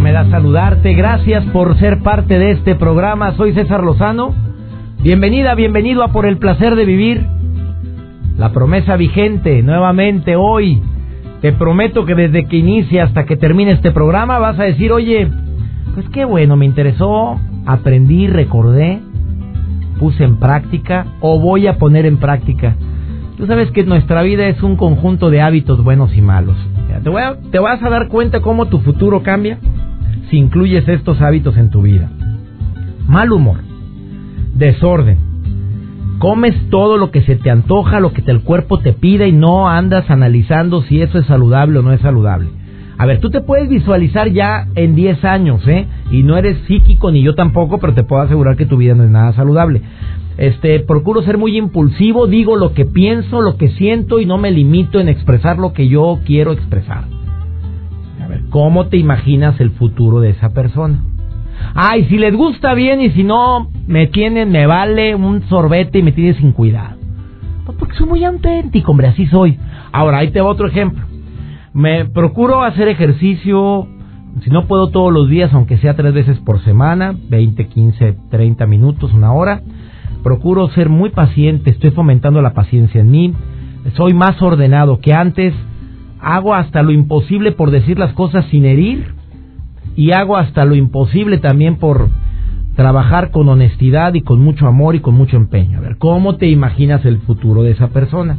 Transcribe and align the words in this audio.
Me 0.00 0.10
da 0.10 0.28
saludarte. 0.30 0.94
Gracias 0.94 1.44
por 1.52 1.78
ser 1.78 2.02
parte 2.02 2.38
de 2.38 2.52
este 2.52 2.74
programa. 2.74 3.34
Soy 3.36 3.52
César 3.52 3.84
Lozano. 3.84 4.34
Bienvenida, 5.02 5.54
bienvenido 5.54 6.02
a 6.02 6.08
Por 6.08 6.24
el 6.26 6.38
placer 6.38 6.74
de 6.76 6.86
vivir. 6.86 7.26
La 8.38 8.52
promesa 8.52 8.96
vigente 8.96 9.62
nuevamente 9.62 10.34
hoy. 10.34 10.82
Te 11.42 11.52
prometo 11.52 12.04
que 12.06 12.14
desde 12.14 12.46
que 12.46 12.56
inicie 12.56 13.00
hasta 13.00 13.26
que 13.26 13.36
termine 13.36 13.72
este 13.72 13.92
programa 13.92 14.38
vas 14.38 14.58
a 14.58 14.64
decir, 14.64 14.92
oye, 14.92 15.28
pues 15.94 16.08
qué 16.08 16.24
bueno, 16.24 16.56
me 16.56 16.64
interesó, 16.64 17.38
aprendí, 17.66 18.26
recordé, 18.26 18.98
puse 20.00 20.24
en 20.24 20.38
práctica 20.38 21.06
o 21.20 21.38
voy 21.38 21.66
a 21.66 21.76
poner 21.76 22.06
en 22.06 22.16
práctica. 22.16 22.76
Tú 23.36 23.46
sabes 23.46 23.70
que 23.70 23.84
nuestra 23.84 24.22
vida 24.22 24.48
es 24.48 24.62
un 24.62 24.76
conjunto 24.76 25.30
de 25.30 25.42
hábitos 25.42 25.84
buenos 25.84 26.16
y 26.16 26.22
malos. 26.22 26.56
Te, 27.00 27.58
vas 27.58 27.82
a 27.82 27.90
dar 27.90 28.08
cuenta 28.08 28.40
cómo 28.40 28.66
tu 28.66 28.78
futuro 28.80 29.22
cambia 29.22 29.58
si 30.30 30.36
incluyes 30.38 30.86
estos 30.88 31.20
hábitos 31.20 31.56
en 31.56 31.70
tu 31.70 31.82
vida. 31.82 32.10
Mal 33.06 33.32
humor, 33.32 33.58
desorden, 34.54 35.18
comes 36.18 36.54
todo 36.70 36.96
lo 36.96 37.10
que 37.10 37.22
se 37.22 37.36
te 37.36 37.50
antoja, 37.50 38.00
lo 38.00 38.12
que 38.12 38.22
el 38.26 38.42
cuerpo 38.42 38.78
te 38.78 38.92
pide 38.92 39.28
y 39.28 39.32
no 39.32 39.68
andas 39.68 40.10
analizando 40.10 40.82
si 40.82 41.02
eso 41.02 41.18
es 41.18 41.26
saludable 41.26 41.80
o 41.80 41.82
no 41.82 41.92
es 41.92 42.00
saludable. 42.00 42.48
A 42.98 43.06
ver, 43.06 43.18
tú 43.20 43.30
te 43.30 43.40
puedes 43.40 43.68
visualizar 43.68 44.28
ya 44.28 44.68
en 44.74 44.94
10 44.94 45.24
años, 45.24 45.66
¿eh? 45.66 45.86
Y 46.10 46.22
no 46.22 46.36
eres 46.36 46.58
psíquico 46.66 47.10
ni 47.10 47.22
yo 47.22 47.34
tampoco, 47.34 47.78
pero 47.78 47.94
te 47.94 48.04
puedo 48.04 48.22
asegurar 48.22 48.56
que 48.56 48.66
tu 48.66 48.76
vida 48.76 48.94
no 48.94 49.02
es 49.02 49.10
nada 49.10 49.32
saludable. 49.32 49.82
Este, 50.38 50.80
procuro 50.80 51.22
ser 51.22 51.38
muy 51.38 51.58
impulsivo, 51.58 52.26
digo 52.26 52.56
lo 52.56 52.72
que 52.72 52.84
pienso, 52.84 53.42
lo 53.42 53.56
que 53.56 53.68
siento 53.72 54.18
y 54.18 54.26
no 54.26 54.38
me 54.38 54.50
limito 54.50 54.98
en 54.98 55.08
expresar 55.08 55.58
lo 55.58 55.72
que 55.72 55.88
yo 55.88 56.20
quiero 56.24 56.52
expresar. 56.52 57.04
A 58.22 58.28
ver, 58.28 58.42
¿cómo 58.50 58.86
te 58.86 58.96
imaginas 58.96 59.60
el 59.60 59.70
futuro 59.70 60.20
de 60.20 60.30
esa 60.30 60.50
persona? 60.50 61.04
Ay, 61.74 62.06
si 62.06 62.18
les 62.18 62.34
gusta 62.34 62.74
bien 62.74 63.00
y 63.00 63.10
si 63.10 63.24
no, 63.24 63.68
me 63.86 64.06
tienen, 64.06 64.50
me 64.50 64.66
vale 64.66 65.14
un 65.14 65.42
sorbete 65.48 65.98
y 65.98 66.02
me 66.02 66.12
tienen 66.12 66.36
sin 66.36 66.52
cuidado. 66.52 66.96
Porque 67.78 67.94
soy 67.94 68.08
muy 68.08 68.24
auténtico, 68.24 68.90
hombre, 68.90 69.08
así 69.08 69.26
soy. 69.26 69.58
Ahora, 69.92 70.18
ahí 70.18 70.30
te 70.30 70.40
va 70.40 70.48
otro 70.48 70.66
ejemplo. 70.66 71.04
Me 71.72 72.04
procuro 72.04 72.62
hacer 72.62 72.88
ejercicio, 72.88 73.86
si 74.42 74.50
no 74.50 74.66
puedo 74.66 74.90
todos 74.90 75.12
los 75.12 75.28
días, 75.28 75.52
aunque 75.54 75.78
sea 75.78 75.94
tres 75.94 76.12
veces 76.12 76.38
por 76.40 76.60
semana, 76.62 77.14
20, 77.28 77.66
15, 77.66 78.16
30 78.30 78.66
minutos, 78.66 79.12
una 79.12 79.32
hora. 79.32 79.62
Procuro 80.22 80.68
ser 80.70 80.88
muy 80.88 81.10
paciente, 81.10 81.70
estoy 81.70 81.90
fomentando 81.90 82.40
la 82.42 82.54
paciencia 82.54 83.00
en 83.00 83.10
mí. 83.10 83.34
Soy 83.96 84.14
más 84.14 84.40
ordenado 84.40 85.00
que 85.00 85.12
antes. 85.12 85.52
Hago 86.20 86.54
hasta 86.54 86.82
lo 86.82 86.92
imposible 86.92 87.52
por 87.52 87.70
decir 87.70 87.98
las 87.98 88.12
cosas 88.12 88.44
sin 88.46 88.64
herir. 88.64 89.14
Y 89.96 90.12
hago 90.12 90.36
hasta 90.36 90.64
lo 90.64 90.74
imposible 90.74 91.38
también 91.38 91.76
por 91.76 92.08
trabajar 92.76 93.30
con 93.30 93.48
honestidad 93.48 94.14
y 94.14 94.22
con 94.22 94.40
mucho 94.40 94.66
amor 94.66 94.94
y 94.94 95.00
con 95.00 95.14
mucho 95.14 95.36
empeño. 95.36 95.78
A 95.78 95.80
ver, 95.80 95.98
¿cómo 95.98 96.36
te 96.36 96.48
imaginas 96.48 97.04
el 97.04 97.18
futuro 97.18 97.62
de 97.62 97.72
esa 97.72 97.88
persona? 97.88 98.38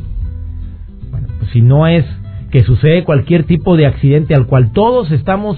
Bueno, 1.12 1.28
pues 1.38 1.52
si 1.52 1.62
no 1.62 1.88
es 1.88 2.06
que 2.50 2.64
sucede 2.64 3.04
cualquier 3.04 3.44
tipo 3.44 3.76
de 3.76 3.86
accidente 3.86 4.36
al 4.36 4.48
cual 4.48 4.72
todos 4.72 5.12
estamos 5.12 5.58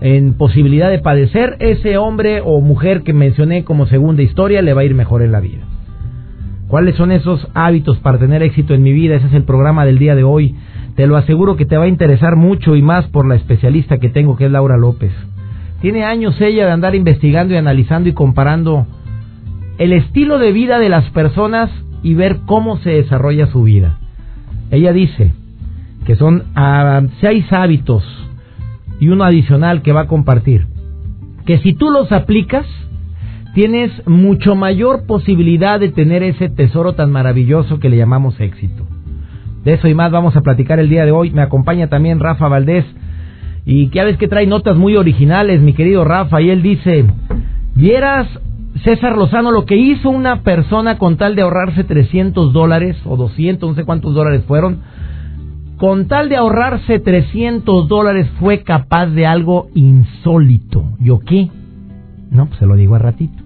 en 0.00 0.34
posibilidad 0.34 0.90
de 0.90 0.98
padecer, 0.98 1.56
ese 1.60 1.96
hombre 1.96 2.42
o 2.44 2.60
mujer 2.60 3.02
que 3.02 3.12
mencioné 3.12 3.64
como 3.64 3.86
segunda 3.86 4.22
historia 4.22 4.62
le 4.62 4.74
va 4.74 4.82
a 4.82 4.84
ir 4.84 4.94
mejor 4.94 5.22
en 5.22 5.32
la 5.32 5.40
vida. 5.40 5.62
¿Cuáles 6.68 6.96
son 6.96 7.12
esos 7.12 7.46
hábitos 7.54 7.98
para 7.98 8.18
tener 8.18 8.42
éxito 8.42 8.74
en 8.74 8.82
mi 8.82 8.92
vida? 8.92 9.14
Ese 9.14 9.28
es 9.28 9.34
el 9.34 9.44
programa 9.44 9.84
del 9.84 9.98
día 9.98 10.14
de 10.14 10.24
hoy. 10.24 10.56
Te 10.96 11.06
lo 11.06 11.16
aseguro 11.16 11.56
que 11.56 11.64
te 11.64 11.76
va 11.76 11.84
a 11.84 11.88
interesar 11.88 12.36
mucho 12.36 12.74
y 12.74 12.82
más 12.82 13.06
por 13.06 13.26
la 13.26 13.36
especialista 13.36 13.98
que 13.98 14.08
tengo, 14.08 14.36
que 14.36 14.46
es 14.46 14.50
Laura 14.50 14.76
López. 14.76 15.12
Tiene 15.80 16.04
años 16.04 16.40
ella 16.40 16.66
de 16.66 16.72
andar 16.72 16.94
investigando 16.94 17.54
y 17.54 17.56
analizando 17.56 18.08
y 18.08 18.14
comparando 18.14 18.86
el 19.78 19.92
estilo 19.92 20.38
de 20.38 20.52
vida 20.52 20.78
de 20.78 20.88
las 20.88 21.08
personas 21.10 21.70
y 22.02 22.14
ver 22.14 22.38
cómo 22.46 22.78
se 22.78 22.90
desarrolla 22.90 23.46
su 23.46 23.62
vida. 23.62 23.98
Ella 24.70 24.92
dice, 24.92 25.32
que 26.06 26.16
son 26.16 26.44
ah, 26.54 27.02
seis 27.20 27.52
hábitos 27.52 28.02
y 29.00 29.08
uno 29.08 29.24
adicional 29.24 29.82
que 29.82 29.92
va 29.92 30.02
a 30.02 30.06
compartir. 30.06 30.66
Que 31.44 31.58
si 31.58 31.74
tú 31.74 31.90
los 31.90 32.10
aplicas, 32.12 32.66
tienes 33.54 33.90
mucho 34.06 34.54
mayor 34.54 35.06
posibilidad 35.06 35.80
de 35.80 35.90
tener 35.90 36.22
ese 36.22 36.48
tesoro 36.48 36.94
tan 36.94 37.10
maravilloso 37.10 37.78
que 37.78 37.88
le 37.88 37.96
llamamos 37.96 38.38
éxito. 38.40 38.86
De 39.64 39.74
eso 39.74 39.88
y 39.88 39.94
más 39.94 40.12
vamos 40.12 40.36
a 40.36 40.42
platicar 40.42 40.78
el 40.78 40.88
día 40.88 41.04
de 41.04 41.12
hoy. 41.12 41.30
Me 41.30 41.42
acompaña 41.42 41.88
también 41.88 42.20
Rafa 42.20 42.48
Valdés. 42.48 42.84
Y 43.64 43.88
ya 43.90 44.04
ves 44.04 44.16
que 44.16 44.28
trae 44.28 44.46
notas 44.46 44.76
muy 44.76 44.96
originales, 44.96 45.60
mi 45.60 45.72
querido 45.72 46.04
Rafa. 46.04 46.40
Y 46.40 46.50
él 46.50 46.62
dice, 46.62 47.04
vieras 47.74 48.28
César 48.84 49.16
Lozano 49.16 49.50
lo 49.50 49.64
que 49.64 49.76
hizo 49.76 50.10
una 50.10 50.42
persona 50.42 50.98
con 50.98 51.16
tal 51.16 51.34
de 51.34 51.42
ahorrarse 51.42 51.84
300 51.84 52.52
dólares 52.52 52.96
o 53.04 53.16
200, 53.16 53.70
no 53.70 53.74
sé 53.74 53.84
cuántos 53.84 54.14
dólares 54.14 54.44
fueron, 54.46 54.80
con 55.76 56.08
tal 56.08 56.28
de 56.28 56.36
ahorrarse 56.36 56.98
300 56.98 57.88
dólares 57.88 58.28
fue 58.40 58.62
capaz 58.62 59.06
de 59.06 59.26
algo 59.26 59.68
insólito. 59.74 60.84
¿Yo 60.98 61.20
qué? 61.20 61.50
No, 62.30 62.46
pues 62.46 62.58
se 62.58 62.66
lo 62.66 62.76
digo 62.76 62.94
a 62.94 62.98
ratito. 62.98 63.42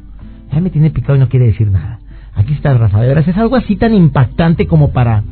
Ya 0.53 0.61
me 0.61 0.71
tiene 0.71 0.91
picado 0.91 1.17
y 1.17 1.19
no 1.21 1.29
quiere 1.29 1.47
decir 1.47 1.71
nada. 1.71 1.99
Aquí 2.35 2.55
está 2.55 2.73
Rafa. 2.75 3.01
De 3.01 3.21
es 3.21 3.37
algo 3.37 3.57
así 3.57 3.77
tan 3.77 3.95
impactante 3.95 4.67
como 4.67 4.93
para... 4.93 5.25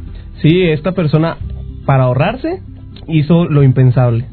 Sí, 0.42 0.62
esta 0.62 0.92
persona, 0.92 1.36
para 1.84 2.04
ahorrarse, 2.04 2.62
hizo 3.06 3.46
lo 3.46 3.62
impensable. 3.62 4.26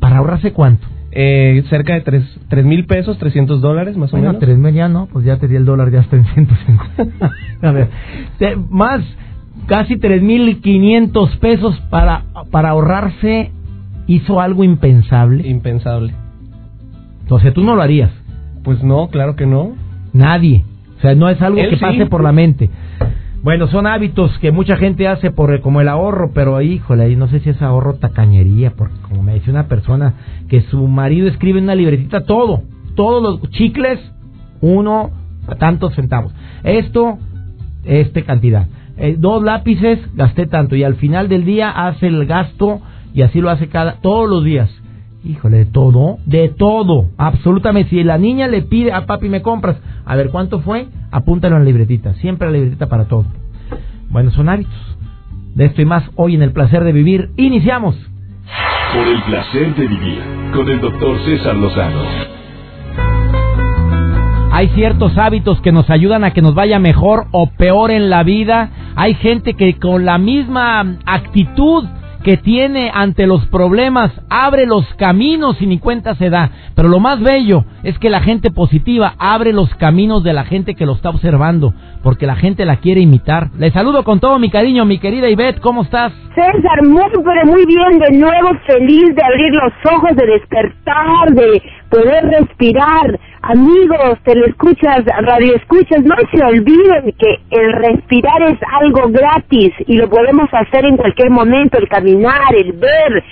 ¿Para 0.00 0.18
ahorrarse 0.18 0.52
cuánto? 0.52 0.86
Eh, 1.10 1.64
cerca 1.70 1.94
de 1.94 2.02
tres, 2.02 2.64
mil 2.64 2.86
pesos, 2.86 3.18
300 3.18 3.60
dólares 3.60 3.96
más 3.96 4.12
o 4.12 4.16
menos. 4.16 4.38
tres 4.38 4.58
mil 4.58 4.74
ya 4.74 4.88
no, 4.88 5.06
pues 5.06 5.24
ya 5.24 5.38
te 5.38 5.48
di 5.48 5.56
el 5.56 5.64
dólar, 5.64 5.90
ya 5.90 6.00
está 6.00 6.16
en 6.16 6.24
150. 6.24 7.30
a 7.62 7.72
ver, 7.72 7.88
más 8.68 9.02
casi 9.68 9.96
3.500 9.96 11.38
pesos 11.38 11.80
para, 11.90 12.24
para 12.50 12.70
ahorrarse, 12.70 13.52
hizo 14.08 14.40
algo 14.40 14.64
impensable. 14.64 15.46
Impensable. 15.46 16.14
Entonces 17.22 17.54
tú 17.54 17.62
no 17.62 17.76
lo 17.76 17.82
harías. 17.82 18.10
Pues 18.64 18.82
no, 18.82 19.08
claro 19.08 19.36
que 19.36 19.46
no. 19.46 19.72
Nadie. 20.12 20.64
O 20.96 21.00
sea, 21.00 21.14
no 21.14 21.28
es 21.28 21.40
algo 21.40 21.58
que 21.58 21.76
pase 21.76 22.06
por 22.06 22.24
la 22.24 22.32
mente. 22.32 22.70
Bueno, 23.42 23.68
son 23.68 23.86
hábitos 23.86 24.36
que 24.40 24.50
mucha 24.50 24.76
gente 24.76 25.06
hace 25.06 25.30
por 25.30 25.60
como 25.60 25.80
el 25.80 25.88
ahorro, 25.88 26.32
pero 26.34 26.60
híjole, 26.60 27.14
no 27.14 27.28
sé 27.28 27.38
si 27.40 27.50
es 27.50 27.62
ahorro 27.62 27.94
tacañería, 27.94 28.72
porque 28.72 28.96
como 29.02 29.22
me 29.22 29.34
dice 29.34 29.50
una 29.50 29.68
persona 29.68 30.14
que 30.48 30.62
su 30.62 30.88
marido 30.88 31.28
escribe 31.28 31.58
en 31.58 31.64
una 31.64 31.76
libretita 31.76 32.24
todo, 32.24 32.62
todos 32.96 33.22
los 33.22 33.50
chicles, 33.50 34.00
uno 34.60 35.10
a 35.46 35.54
tantos 35.54 35.94
centavos. 35.94 36.34
Esto, 36.64 37.18
este 37.84 38.24
cantidad. 38.24 38.66
Eh, 38.98 39.16
dos 39.18 39.42
lápices, 39.42 40.00
gasté 40.14 40.46
tanto. 40.46 40.74
Y 40.76 40.84
al 40.84 40.96
final 40.96 41.28
del 41.28 41.44
día 41.44 41.70
hace 41.70 42.08
el 42.08 42.26
gasto 42.26 42.80
y 43.14 43.22
así 43.22 43.40
lo 43.40 43.50
hace 43.50 43.68
cada 43.68 44.00
todos 44.00 44.28
los 44.28 44.44
días. 44.44 44.70
Híjole, 45.24 45.58
de 45.58 45.64
todo, 45.66 46.18
de 46.26 46.48
todo, 46.48 47.06
absolutamente. 47.16 47.90
Si 47.90 48.04
la 48.04 48.18
niña 48.18 48.48
le 48.48 48.62
pide 48.62 48.92
a 48.92 49.06
papi 49.06 49.28
me 49.28 49.42
compras, 49.42 49.76
a 50.04 50.16
ver 50.16 50.30
cuánto 50.30 50.60
fue, 50.60 50.86
apúntalo 51.10 51.56
en 51.56 51.62
la 51.62 51.66
libretita, 51.66 52.14
siempre 52.14 52.48
la 52.48 52.54
libretita 52.54 52.86
para 52.86 53.06
todo. 53.06 53.26
Bueno, 54.10 54.30
son 54.30 54.48
hábitos. 54.48 54.96
De 55.54 55.66
esto 55.66 55.82
y 55.82 55.84
más 55.84 56.04
hoy 56.14 56.34
en 56.34 56.42
el 56.42 56.52
placer 56.52 56.84
de 56.84 56.92
vivir, 56.92 57.30
iniciamos. 57.36 57.96
Por 58.94 59.06
el 59.06 59.22
placer 59.24 59.74
de 59.74 59.88
vivir 59.88 60.22
con 60.54 60.68
el 60.68 60.80
doctor 60.80 61.18
César 61.24 61.56
Lozano. 61.56 62.37
Hay 64.58 64.70
ciertos 64.70 65.16
hábitos 65.16 65.60
que 65.60 65.70
nos 65.70 65.88
ayudan 65.88 66.24
a 66.24 66.32
que 66.32 66.42
nos 66.42 66.52
vaya 66.52 66.80
mejor 66.80 67.26
o 67.30 67.48
peor 67.48 67.92
en 67.92 68.10
la 68.10 68.24
vida. 68.24 68.70
Hay 68.96 69.14
gente 69.14 69.54
que 69.54 69.78
con 69.78 70.04
la 70.04 70.18
misma 70.18 70.96
actitud 71.06 71.84
que 72.24 72.36
tiene 72.38 72.90
ante 72.92 73.28
los 73.28 73.46
problemas, 73.46 74.10
abre 74.28 74.66
los 74.66 74.84
caminos 74.94 75.62
y 75.62 75.66
ni 75.68 75.78
cuenta 75.78 76.16
se 76.16 76.28
da. 76.28 76.50
Pero 76.74 76.88
lo 76.88 76.98
más 76.98 77.20
bello 77.20 77.66
es 77.84 77.96
que 78.00 78.10
la 78.10 78.20
gente 78.20 78.50
positiva 78.50 79.14
abre 79.20 79.52
los 79.52 79.72
caminos 79.76 80.24
de 80.24 80.32
la 80.32 80.42
gente 80.42 80.74
que 80.74 80.86
lo 80.86 80.94
está 80.94 81.10
observando, 81.10 81.72
porque 82.02 82.26
la 82.26 82.34
gente 82.34 82.64
la 82.64 82.78
quiere 82.78 83.00
imitar. 83.00 83.50
Le 83.56 83.70
saludo 83.70 84.02
con 84.02 84.18
todo 84.18 84.40
mi 84.40 84.50
cariño, 84.50 84.84
mi 84.84 84.98
querida 84.98 85.28
Ivette, 85.28 85.60
¿cómo 85.60 85.82
estás? 85.82 86.12
César, 86.34 86.84
muy, 86.84 87.10
muy 87.44 87.64
bien, 87.64 87.98
de 88.00 88.18
nuevo 88.18 88.50
feliz 88.66 89.14
de 89.14 89.22
abrir 89.24 89.54
los 89.54 89.72
ojos, 89.94 90.16
de 90.16 90.26
despertar, 90.26 91.30
de 91.30 91.62
poder 91.90 92.24
respirar. 92.24 93.20
Amigos, 93.42 94.18
te 94.24 94.34
lo 94.34 94.46
escuchas, 94.46 95.04
radio 95.06 95.54
escuchas, 95.54 96.02
no 96.02 96.16
se 96.32 96.42
olviden 96.44 97.12
que 97.12 97.38
el 97.50 97.72
respirar 97.72 98.42
es 98.42 98.58
algo 98.80 99.08
gratis 99.10 99.72
y 99.86 99.96
lo 99.96 100.08
podemos 100.10 100.48
hacer 100.52 100.84
en 100.84 100.96
cualquier 100.96 101.30
momento, 101.30 101.78
el 101.78 101.88
caminar, 101.88 102.54
el 102.56 102.72
ver. 102.72 103.24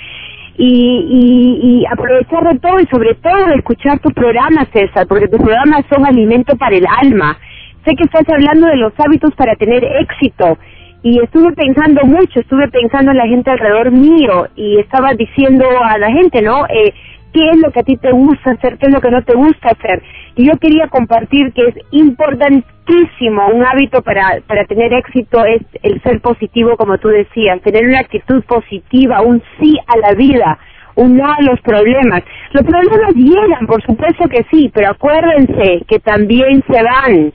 Y, 0.58 0.64
y, 0.64 1.81
y 1.81 1.87
aprovechar 1.87 2.44
de 2.44 2.58
todo 2.61 2.81
y 2.81 2.87
sobre 2.87 3.14
todo 3.17 3.47
de 3.47 3.56
escuchar 3.56 3.99
tus 3.99 4.14
programas, 4.14 4.69
César, 4.73 5.06
porque 5.06 5.29
tus 5.29 5.43
programas 5.43 5.85
son 5.93 6.06
alimento 6.06 6.56
para 6.56 6.76
el 6.76 6.87
alma. 7.03 7.37
Sé 7.85 7.94
que 7.94 8.05
estás 8.05 8.25
hablando 8.29 8.67
de 8.69 8.76
los 8.76 8.93
hábitos 8.99 9.35
para 9.35 9.55
tener 9.56 9.85
éxito 9.85 10.56
y 11.03 11.20
estuve 11.23 11.53
pensando 11.53 12.05
mucho, 12.05 12.41
estuve 12.41 12.69
pensando 12.69 13.11
en 13.11 13.19
la 13.19 13.26
gente 13.26 13.50
alrededor 13.50 13.91
mío 13.91 14.49
y 14.56 14.79
estaba 14.79 15.12
diciendo 15.14 15.64
a 15.85 15.99
la 15.99 16.11
gente, 16.11 16.43
¿no? 16.43 16.67
Eh, 16.67 16.94
qué 17.37 17.50
es 17.50 17.59
lo 17.59 17.71
que 17.71 17.81
a 17.81 17.83
ti 17.83 17.99
te 17.99 18.12
gusta 18.12 18.53
hacer, 18.53 18.79
qué 18.79 18.87
es 18.87 18.94
lo 18.94 19.00
que 19.03 19.11
no 19.11 19.23
te 19.23 19.35
gusta 19.35 19.69
hacer. 19.69 20.03
Y 20.37 20.47
yo 20.47 20.56
quería 20.59 20.88
compartir 20.88 21.53
que 21.53 21.69
es 21.69 21.75
importantísimo 21.91 23.49
un 23.49 23.62
hábito 23.62 24.00
para, 24.00 24.41
para 24.47 24.65
tener 24.65 24.94
éxito 24.94 25.44
es 25.44 25.61
el 25.83 26.00
ser 26.03 26.23
positivo, 26.23 26.79
como 26.79 26.97
tú 26.97 27.09
decías, 27.09 27.61
tener 27.61 27.87
una 27.87 28.00
actitud 28.00 28.43
positiva, 28.44 29.21
un 29.21 29.43
sí 29.61 29.77
a 29.87 29.99
la 29.99 30.15
vida, 30.15 30.59
un 30.94 31.19
no 31.19 31.27
a 31.27 31.43
los 31.43 31.61
problemas. 31.61 32.23
Los 32.53 32.62
problemas 32.62 33.15
llegan, 33.15 33.67
por 33.67 33.82
supuesto 33.82 34.29
que 34.29 34.47
sí, 34.50 34.71
pero 34.73 34.93
acuérdense 34.93 35.85
que 35.87 35.99
también 35.99 36.65
se 36.67 36.82
van. 36.82 37.35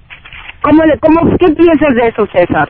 ¿Cómo, 0.64 0.82
cómo, 1.00 1.38
¿Qué 1.38 1.52
piensas 1.54 1.94
de 1.94 2.08
eso, 2.08 2.28
César? 2.34 2.70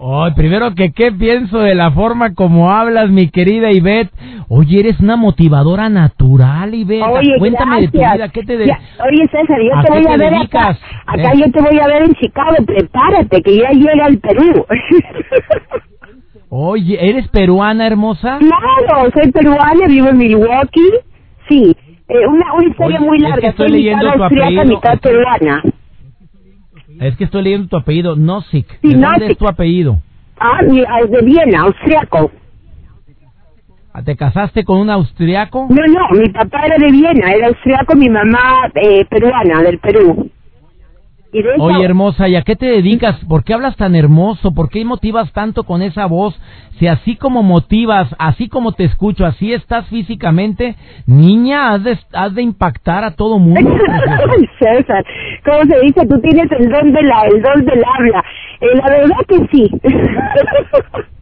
Oh, 0.00 0.28
primero 0.36 0.76
que 0.76 0.92
qué 0.92 1.10
pienso 1.10 1.58
de 1.58 1.74
la 1.74 1.90
forma 1.90 2.32
como 2.34 2.70
hablas, 2.70 3.10
mi 3.10 3.28
querida 3.30 3.72
Ivette. 3.72 4.12
Oye, 4.48 4.78
eres 4.78 5.00
una 5.00 5.16
motivadora 5.16 5.88
natural, 5.88 6.72
Ivette. 6.72 7.02
Oye, 7.02 7.34
Cuéntame 7.38 7.80
gracias. 7.80 7.92
de 7.92 7.98
tu 7.98 8.14
vida, 8.14 8.28
¿qué 8.28 8.42
te 8.44 8.56
de... 8.58 8.66
Ya, 8.66 8.78
Oye, 9.04 9.26
César, 9.28 9.58
yo 9.60 9.76
¿A 9.76 9.82
te 9.82 9.90
voy 9.92 10.06
a 10.06 10.10
te 10.16 10.16
ver 10.18 10.32
dedicas? 10.34 10.76
acá. 10.76 10.78
Acá 11.06 11.32
Eh. 11.34 11.40
yo 11.44 11.50
te 11.52 11.60
voy 11.60 11.80
a 11.80 11.86
ver 11.88 12.02
en 12.02 12.14
Chicago. 12.14 12.56
Prepárate, 12.64 13.42
que 13.42 13.56
ya 13.56 13.70
llega 13.72 14.04
al 14.06 14.18
Perú. 14.18 14.64
Oye, 16.50 16.96
¿eres 17.10 17.28
peruana, 17.28 17.86
hermosa? 17.86 18.38
claro, 18.38 19.10
soy 19.12 19.30
peruana, 19.32 19.86
vivo 19.88 20.08
en 20.08 20.16
Milwaukee. 20.16 20.90
Sí, 21.48 21.76
eh, 22.08 22.26
una, 22.26 22.54
una 22.54 22.68
historia 22.68 22.98
Oye, 23.00 23.06
muy 23.06 23.16
es 23.18 23.22
que 23.24 23.28
larga. 23.30 23.48
estoy 23.50 23.68
soy 23.68 23.76
leyendo 23.78 24.04
mitad 24.04 24.16
tu 24.16 24.22
austriaca, 24.22 24.48
apellido. 24.60 24.76
mitad 24.76 24.98
peruana. 25.00 25.62
Es 27.00 27.16
que 27.16 27.24
estoy 27.24 27.42
leyendo 27.42 27.68
tu 27.68 27.76
apellido, 27.76 28.16
Nozick. 28.16 28.66
Sí, 28.80 28.94
¿De 28.94 29.00
dónde 29.00 29.26
es 29.26 29.38
tu 29.38 29.46
apellido? 29.46 30.00
Ah, 30.38 30.60
ah, 30.60 31.06
de 31.06 31.22
Viena, 31.22 31.62
austriaco. 31.62 32.30
¿Te 34.04 34.16
casaste 34.16 34.64
con 34.64 34.78
un 34.78 34.90
austriaco? 34.90 35.66
No, 35.68 35.86
no, 35.86 36.20
mi 36.20 36.28
papá 36.28 36.66
era 36.66 36.76
de 36.78 36.92
Viena, 36.92 37.32
era 37.32 37.48
austriaco, 37.48 37.96
mi 37.96 38.08
mamá 38.08 38.70
eh, 38.74 39.04
peruana, 39.06 39.62
del 39.62 39.78
Perú. 39.78 40.30
Y 41.30 41.42
de 41.42 41.50
Oye, 41.58 41.84
hermosa, 41.84 42.26
¿y 42.26 42.36
a 42.36 42.42
qué 42.42 42.56
te 42.56 42.66
dedicas? 42.66 43.16
¿Por 43.28 43.44
qué 43.44 43.52
hablas 43.52 43.76
tan 43.76 43.94
hermoso? 43.94 44.52
¿Por 44.54 44.70
qué 44.70 44.82
motivas 44.84 45.30
tanto 45.32 45.64
con 45.64 45.82
esa 45.82 46.06
voz? 46.06 46.34
Si 46.78 46.86
así 46.86 47.16
como 47.16 47.42
motivas, 47.42 48.08
así 48.18 48.48
como 48.48 48.72
te 48.72 48.84
escucho, 48.84 49.26
así 49.26 49.52
estás 49.52 49.86
físicamente, 49.88 50.76
niña, 51.06 51.72
has 51.72 51.84
de, 51.84 51.98
has 52.14 52.34
de 52.34 52.42
impactar 52.42 53.04
a 53.04 53.14
todo 53.14 53.38
mundo. 53.38 53.60
César, 54.58 55.04
¿cómo 55.44 55.64
se 55.64 55.80
dice? 55.80 56.06
Tú 56.06 56.18
tienes 56.20 56.50
el 56.52 56.70
don 56.70 56.92
de 56.92 57.02
la, 57.02 57.22
el 57.24 57.42
don 57.42 57.64
del 57.64 57.84
habla. 57.84 58.24
Eh, 58.60 58.76
la 58.76 58.90
verdad 58.90 59.16
que 59.28 59.46
sí. 59.52 59.70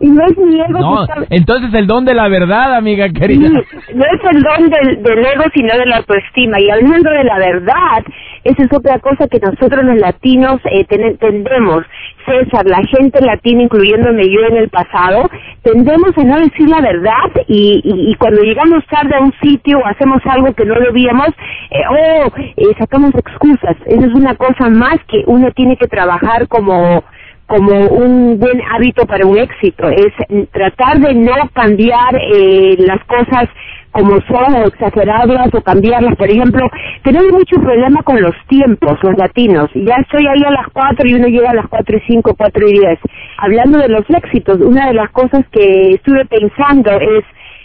y 0.00 0.08
no 0.08 0.24
es 0.26 0.36
mi 0.38 0.60
ego. 0.60 0.78
No, 0.80 1.06
que 1.06 1.12
está- 1.20 1.26
entonces 1.34 1.74
el 1.74 1.86
don 1.86 2.04
de 2.04 2.14
la 2.14 2.28
verdad, 2.28 2.74
amiga 2.74 3.08
querida. 3.10 3.48
No 3.50 4.04
es 4.04 4.20
el 4.32 4.42
don 4.42 4.70
del, 4.70 5.02
del 5.02 5.18
ego, 5.26 5.44
sino 5.54 5.76
de 5.76 5.86
la 5.86 5.98
autoestima. 5.98 6.60
Y 6.60 6.70
hablando 6.70 7.10
de 7.10 7.24
la 7.24 7.38
verdad, 7.38 8.04
esa 8.44 8.62
es 8.64 8.72
otra 8.72 8.98
cosa 9.00 9.28
que 9.28 9.38
nosotros 9.38 9.84
los 9.84 9.96
latinos 9.98 10.60
eh, 10.72 10.84
ten- 10.84 11.16
tendemos. 11.18 11.84
César, 12.26 12.64
la 12.66 12.82
gente 12.86 13.20
latina, 13.24 13.62
incluyéndome 13.62 14.24
yo 14.28 14.40
en 14.50 14.56
el 14.58 14.68
pasado, 14.68 15.28
tendemos 15.62 16.16
a 16.16 16.22
no 16.22 16.38
decir 16.38 16.68
la 16.68 16.80
verdad 16.80 17.30
y, 17.48 17.80
y, 17.82 18.10
y 18.12 18.14
cuando 18.16 18.42
llegamos 18.42 18.84
tarde 18.86 19.16
a 19.16 19.20
un 19.20 19.32
sitio 19.42 19.78
o 19.78 19.86
hacemos 19.86 20.20
algo 20.26 20.52
que 20.54 20.64
no 20.66 20.74
debíamos, 20.78 21.28
eh, 21.70 21.78
oh, 21.90 22.30
eh, 22.36 22.74
sacamos 22.78 23.14
excusas. 23.14 23.76
Esa 23.86 24.06
es 24.06 24.14
una 24.14 24.34
cosa 24.36 24.68
más 24.68 24.98
que 25.08 25.22
uno 25.26 25.50
tiene 25.52 25.76
que 25.76 25.88
trabajar 25.88 26.46
como 26.48 27.02
como 27.50 27.76
un 27.88 28.38
buen 28.38 28.62
hábito 28.72 29.04
para 29.06 29.26
un 29.26 29.36
éxito, 29.36 29.88
es 29.88 30.12
tratar 30.52 31.00
de 31.00 31.14
no 31.14 31.34
cambiar 31.52 32.14
eh, 32.14 32.76
las 32.78 33.04
cosas 33.06 33.48
como 33.90 34.20
son 34.28 34.54
o 34.54 34.66
exagerarlas 34.68 35.52
o 35.52 35.60
cambiarlas. 35.60 36.14
Por 36.14 36.30
ejemplo, 36.30 36.64
tenemos 37.02 37.32
mucho 37.32 37.56
problema 37.60 38.04
con 38.04 38.22
los 38.22 38.36
tiempos, 38.46 38.96
los 39.02 39.18
latinos. 39.18 39.68
Ya 39.74 39.96
estoy 39.96 40.28
ahí 40.28 40.44
a 40.46 40.52
las 40.52 40.68
4 40.72 41.08
y 41.08 41.14
uno 41.14 41.26
llega 41.26 41.50
a 41.50 41.54
las 41.54 41.66
4 41.66 41.96
y 41.96 42.00
5, 42.06 42.34
4 42.38 42.68
y 42.68 42.72
10. 42.72 42.98
Hablando 43.38 43.78
de 43.78 43.88
los 43.88 44.04
éxitos, 44.08 44.60
una 44.60 44.86
de 44.86 44.94
las 44.94 45.10
cosas 45.10 45.44
que 45.50 45.94
estuve 45.94 46.24
pensando 46.26 46.92
es 47.00 47.24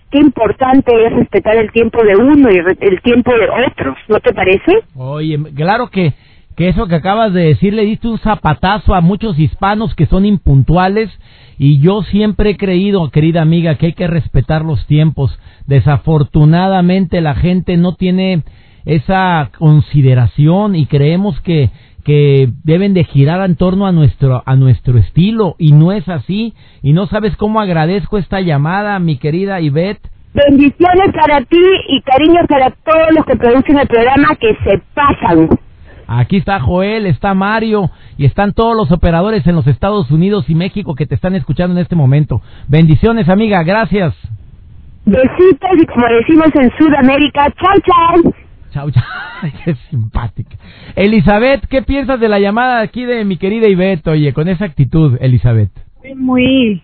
qué 0.09 0.17
importante 0.17 0.91
es 1.05 1.13
respetar 1.13 1.57
el 1.57 1.71
tiempo 1.71 2.03
de 2.03 2.15
uno 2.15 2.49
y 2.49 2.57
el 2.57 3.01
tiempo 3.03 3.31
de 3.33 3.49
otros, 3.67 3.97
¿no 4.07 4.19
te 4.19 4.33
parece? 4.33 4.79
Oye, 4.95 5.37
claro 5.55 5.89
que, 5.91 6.13
que 6.55 6.69
eso 6.69 6.87
que 6.87 6.95
acabas 6.95 7.33
de 7.33 7.43
decir 7.43 7.73
le 7.73 7.85
diste 7.85 8.07
un 8.07 8.19
zapatazo 8.19 8.95
a 8.95 9.01
muchos 9.01 9.37
hispanos 9.37 9.93
que 9.95 10.05
son 10.05 10.25
impuntuales 10.25 11.09
y 11.57 11.79
yo 11.79 12.03
siempre 12.03 12.51
he 12.51 12.57
creído, 12.57 13.09
querida 13.11 13.41
amiga, 13.41 13.75
que 13.75 13.87
hay 13.87 13.93
que 13.93 14.07
respetar 14.07 14.63
los 14.63 14.85
tiempos. 14.87 15.37
Desafortunadamente 15.67 17.21
la 17.21 17.35
gente 17.35 17.77
no 17.77 17.95
tiene 17.95 18.43
esa 18.85 19.49
consideración 19.57 20.75
y 20.75 20.85
creemos 20.85 21.39
que 21.41 21.69
que 22.05 22.49
deben 22.63 22.93
de 22.93 23.03
girar 23.03 23.43
en 23.43 23.55
torno 23.55 23.87
a 23.87 23.91
nuestro 23.91 24.43
a 24.45 24.55
nuestro 24.55 24.99
estilo 24.99 25.55
y 25.57 25.71
no 25.71 25.91
es 25.91 26.07
así 26.07 26.53
y 26.83 26.93
no 26.93 27.07
sabes 27.07 27.35
cómo 27.35 27.59
agradezco 27.59 28.19
esta 28.19 28.41
llamada, 28.41 28.99
mi 28.99 29.17
querida 29.17 29.59
Ivette. 29.59 30.07
Bendiciones 30.33 31.13
para 31.19 31.41
ti 31.45 31.65
y 31.87 32.01
cariño 32.01 32.41
para 32.47 32.69
todos 32.69 33.07
los 33.15 33.25
que 33.25 33.35
producen 33.35 33.79
el 33.79 33.87
programa 33.87 34.35
que 34.35 34.55
se 34.63 34.81
pasan. 34.93 35.49
Aquí 36.07 36.37
está 36.37 36.59
Joel, 36.59 37.05
está 37.05 37.33
Mario 37.33 37.89
y 38.17 38.25
están 38.25 38.53
todos 38.53 38.75
los 38.75 38.91
operadores 38.91 39.45
en 39.47 39.55
los 39.55 39.67
Estados 39.67 40.11
Unidos 40.11 40.45
y 40.49 40.55
México 40.55 40.95
que 40.95 41.05
te 41.05 41.15
están 41.15 41.35
escuchando 41.35 41.75
en 41.75 41.81
este 41.81 41.95
momento. 41.95 42.41
Bendiciones, 42.67 43.27
amiga, 43.29 43.63
gracias. 43.63 44.13
Besitos 45.05 45.69
y 45.81 45.85
como 45.85 46.05
decimos 46.07 46.47
en 46.55 46.71
Sudamérica, 46.77 47.51
chao 47.51 47.79
chao. 47.85 48.33
Chao, 48.71 48.91
chao. 48.91 49.03
Qué 49.63 49.75
simpática. 49.89 50.57
Elizabeth, 50.95 51.65
¿qué 51.67 51.81
piensas 51.81 52.19
de 52.19 52.27
la 52.27 52.39
llamada 52.39 52.81
aquí 52.81 53.05
de 53.05 53.23
mi 53.23 53.37
querida 53.37 53.67
Ivette? 53.67 54.07
Oye, 54.07 54.33
con 54.33 54.47
esa 54.47 54.65
actitud, 54.65 55.17
Elizabeth. 55.21 55.71
Muy, 56.15 56.83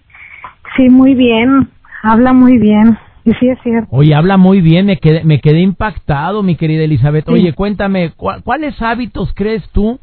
sí, 0.76 0.90
muy 0.90 1.16
bien. 1.16 1.70
Habla 2.04 2.34
muy 2.34 2.58
bien. 2.58 2.98
Y 3.24 3.34
sí 3.34 3.50
es 3.50 3.60
cierto. 3.62 3.88
Oye, 3.92 4.16
habla 4.16 4.38
muy 4.38 4.62
bien, 4.62 4.86
me 4.88 4.98
quedé, 4.98 5.24
me 5.24 5.40
quedé 5.40 5.60
impactado, 5.62 6.42
mi 6.44 6.56
querida 6.56 6.84
Elizabeth. 6.84 7.26
Sí. 7.28 7.34
Oye, 7.34 7.54
cuéntame, 7.54 8.12
¿cu- 8.12 8.32
¿cuáles 8.44 8.82
hábitos 8.82 9.32
crees 9.36 9.64
tú 9.72 10.00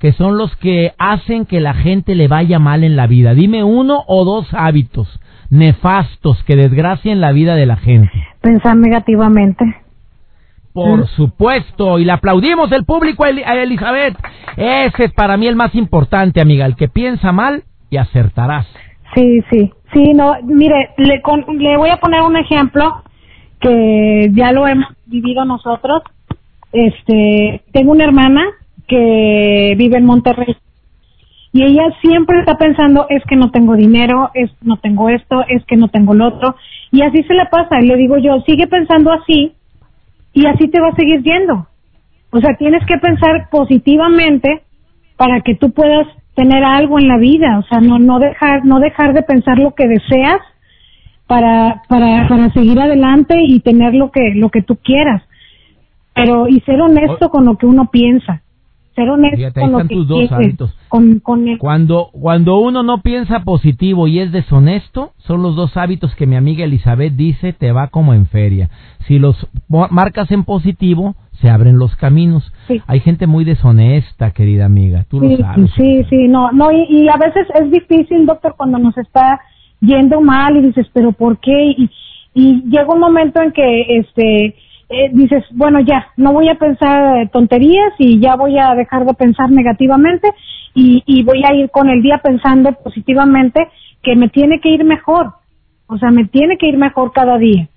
que 0.00 0.12
son 0.12 0.38
los 0.38 0.54
que 0.56 0.92
hacen 0.98 1.44
que 1.46 1.60
la 1.60 1.74
gente 1.74 2.14
le 2.14 2.26
vaya 2.28 2.58
mal 2.58 2.82
en 2.84 2.96
la 2.96 3.06
vida? 3.06 3.34
Dime 3.34 3.64
uno 3.64 4.02
o 4.06 4.24
dos 4.24 4.46
hábitos 4.52 5.08
nefastos 5.50 6.42
que 6.44 6.56
desgracien 6.56 7.20
la 7.20 7.32
vida 7.32 7.54
de 7.54 7.66
la 7.66 7.76
gente. 7.76 8.10
Pensar 8.40 8.76
negativamente. 8.76 9.64
Por 10.72 11.06
supuesto, 11.08 12.00
y 12.00 12.04
le 12.04 12.12
aplaudimos 12.12 12.72
el 12.72 12.84
público 12.84 13.24
a 13.24 13.28
Elizabeth. 13.30 14.16
Ese 14.56 15.04
es 15.04 15.12
para 15.12 15.36
mí 15.36 15.46
el 15.46 15.54
más 15.54 15.72
importante, 15.76 16.40
amiga, 16.40 16.66
el 16.66 16.74
que 16.74 16.88
piensa 16.88 17.30
mal 17.30 17.62
y 17.90 17.96
acertarás. 17.98 18.66
Sí, 19.14 19.40
sí. 19.52 19.72
Sí, 19.94 20.14
no, 20.14 20.36
mire, 20.44 20.90
le, 20.98 21.22
con- 21.22 21.46
le 21.58 21.78
voy 21.78 21.90
a 21.90 21.98
poner 21.98 22.22
un 22.22 22.36
ejemplo 22.36 23.04
que 23.60 24.30
ya 24.34 24.52
lo 24.52 24.68
hemos 24.68 24.88
vivido 25.06 25.46
nosotros. 25.46 26.02
Este, 26.72 27.62
tengo 27.72 27.92
una 27.92 28.04
hermana 28.04 28.44
que 28.88 29.74
vive 29.78 29.98
en 29.98 30.06
Monterrey 30.06 30.56
y 31.52 31.62
ella 31.64 31.84
siempre 32.02 32.40
está 32.40 32.56
pensando 32.58 33.06
es 33.10 33.24
que 33.26 33.36
no 33.36 33.50
tengo 33.52 33.76
dinero, 33.76 34.30
es 34.34 34.50
no 34.62 34.78
tengo 34.78 35.08
esto, 35.10 35.44
es 35.48 35.64
que 35.66 35.76
no 35.76 35.88
tengo 35.88 36.14
lo 36.14 36.28
otro 36.28 36.56
y 36.92 37.02
así 37.02 37.22
se 37.24 37.34
le 37.34 37.46
pasa. 37.46 37.80
Y 37.80 37.86
le 37.88 37.96
digo 37.96 38.18
yo, 38.18 38.40
sigue 38.46 38.68
pensando 38.68 39.12
así 39.12 39.54
y 40.34 40.46
así 40.46 40.68
te 40.68 40.80
va 40.80 40.88
a 40.88 40.96
seguir 40.96 41.22
yendo. 41.22 41.68
O 42.32 42.40
sea, 42.40 42.56
tienes 42.58 42.84
que 42.86 42.98
pensar 42.98 43.48
positivamente 43.50 44.62
para 45.16 45.40
que 45.42 45.54
tú 45.56 45.72
puedas 45.72 46.08
tener 46.34 46.64
algo 46.64 46.98
en 46.98 47.08
la 47.08 47.18
vida, 47.18 47.58
o 47.58 47.62
sea, 47.64 47.80
no 47.80 47.98
no 47.98 48.18
dejar 48.18 48.64
no 48.64 48.80
dejar 48.80 49.12
de 49.12 49.22
pensar 49.22 49.58
lo 49.58 49.74
que 49.74 49.86
deseas 49.86 50.40
para, 51.26 51.82
para, 51.88 52.28
para 52.28 52.50
seguir 52.50 52.78
adelante 52.80 53.36
y 53.40 53.60
tener 53.60 53.94
lo 53.94 54.10
que, 54.10 54.34
lo 54.34 54.50
que 54.50 54.62
tú 54.62 54.76
quieras. 54.76 55.22
Pero, 56.14 56.48
y 56.48 56.60
ser 56.60 56.80
honesto 56.80 57.28
con 57.28 57.44
lo 57.44 57.56
que 57.56 57.66
uno 57.66 57.90
piensa. 57.90 58.42
Ser 58.94 59.10
honesto 59.10 59.36
Fíjate, 59.36 59.60
ahí 59.60 59.64
con 59.64 59.72
lo 59.72 59.78
están 59.78 59.88
que 59.88 59.94
tus 59.94 60.08
dos 60.08 60.32
hábitos. 60.32 60.74
Con, 60.88 61.18
con 61.20 61.48
el- 61.48 61.58
Cuando, 61.58 62.10
cuando 62.12 62.58
uno 62.58 62.82
no 62.82 63.02
piensa 63.02 63.40
positivo 63.40 64.06
y 64.06 64.20
es 64.20 64.30
deshonesto, 64.30 65.12
son 65.18 65.42
los 65.42 65.56
dos 65.56 65.76
hábitos 65.76 66.14
que 66.14 66.26
mi 66.26 66.36
amiga 66.36 66.64
Elizabeth 66.64 67.14
dice 67.14 67.52
te 67.52 67.72
va 67.72 67.88
como 67.88 68.14
en 68.14 68.26
feria. 68.26 68.70
Si 69.06 69.18
los 69.18 69.48
marcas 69.68 70.30
en 70.30 70.44
positivo, 70.44 71.16
se 71.40 71.50
abren 71.50 71.78
los 71.78 71.96
caminos. 71.96 72.52
Sí. 72.68 72.80
Hay 72.86 73.00
gente 73.00 73.26
muy 73.26 73.44
deshonesta, 73.44 74.30
querida 74.30 74.66
amiga, 74.66 75.04
tú 75.10 75.20
sí, 75.20 75.28
lo 75.28 75.36
sabes. 75.38 75.70
sí, 75.76 76.04
sí, 76.08 76.28
no, 76.28 76.52
no, 76.52 76.70
y, 76.70 76.84
y 76.88 77.08
a 77.08 77.16
veces 77.16 77.48
es 77.60 77.70
difícil, 77.70 78.24
doctor, 78.26 78.54
cuando 78.56 78.78
nos 78.78 78.96
está 78.96 79.40
yendo 79.80 80.20
mal 80.20 80.56
y 80.56 80.62
dices, 80.62 80.86
pero 80.92 81.10
¿por 81.12 81.38
qué? 81.38 81.74
Y, 81.76 81.90
y 82.34 82.62
llega 82.70 82.86
un 82.94 83.00
momento 83.00 83.42
en 83.42 83.50
que, 83.52 83.98
este, 83.98 84.54
eh, 84.88 85.10
dices, 85.12 85.44
bueno, 85.52 85.80
ya, 85.80 86.08
no 86.16 86.32
voy 86.32 86.48
a 86.48 86.54
pensar 86.56 87.18
eh, 87.18 87.30
tonterías 87.32 87.92
y 87.98 88.20
ya 88.20 88.36
voy 88.36 88.58
a 88.58 88.74
dejar 88.74 89.04
de 89.06 89.14
pensar 89.14 89.50
negativamente 89.50 90.28
y, 90.74 91.02
y 91.06 91.22
voy 91.22 91.42
a 91.44 91.54
ir 91.54 91.70
con 91.70 91.88
el 91.88 92.02
día 92.02 92.20
pensando 92.22 92.72
positivamente 92.72 93.68
que 94.02 94.16
me 94.16 94.28
tiene 94.28 94.60
que 94.60 94.68
ir 94.70 94.84
mejor, 94.84 95.32
o 95.86 95.96
sea, 95.98 96.10
me 96.10 96.24
tiene 96.26 96.56
que 96.58 96.68
ir 96.68 96.76
mejor 96.76 97.12
cada 97.12 97.38
día. 97.38 97.68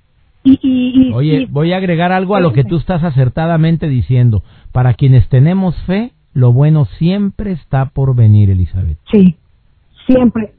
Y, 0.43 0.59
y, 0.61 1.09
y- 1.09 1.13
Oye, 1.13 1.41
y- 1.41 1.45
voy 1.45 1.73
a 1.73 1.77
agregar 1.77 2.11
algo 2.11 2.35
a 2.35 2.39
lo 2.39 2.53
que 2.53 2.63
tú 2.63 2.77
estás 2.77 3.03
acertadamente 3.03 3.87
diciendo. 3.89 4.43
Para 4.71 4.93
quienes 4.93 5.27
tenemos 5.29 5.75
fe, 5.85 6.11
lo 6.33 6.53
bueno 6.53 6.85
siempre 6.97 7.51
está 7.51 7.87
por 7.89 8.15
venir, 8.15 8.49
Elizabeth. 8.49 8.97
Sí, 9.11 9.35
siempre. 10.05 10.53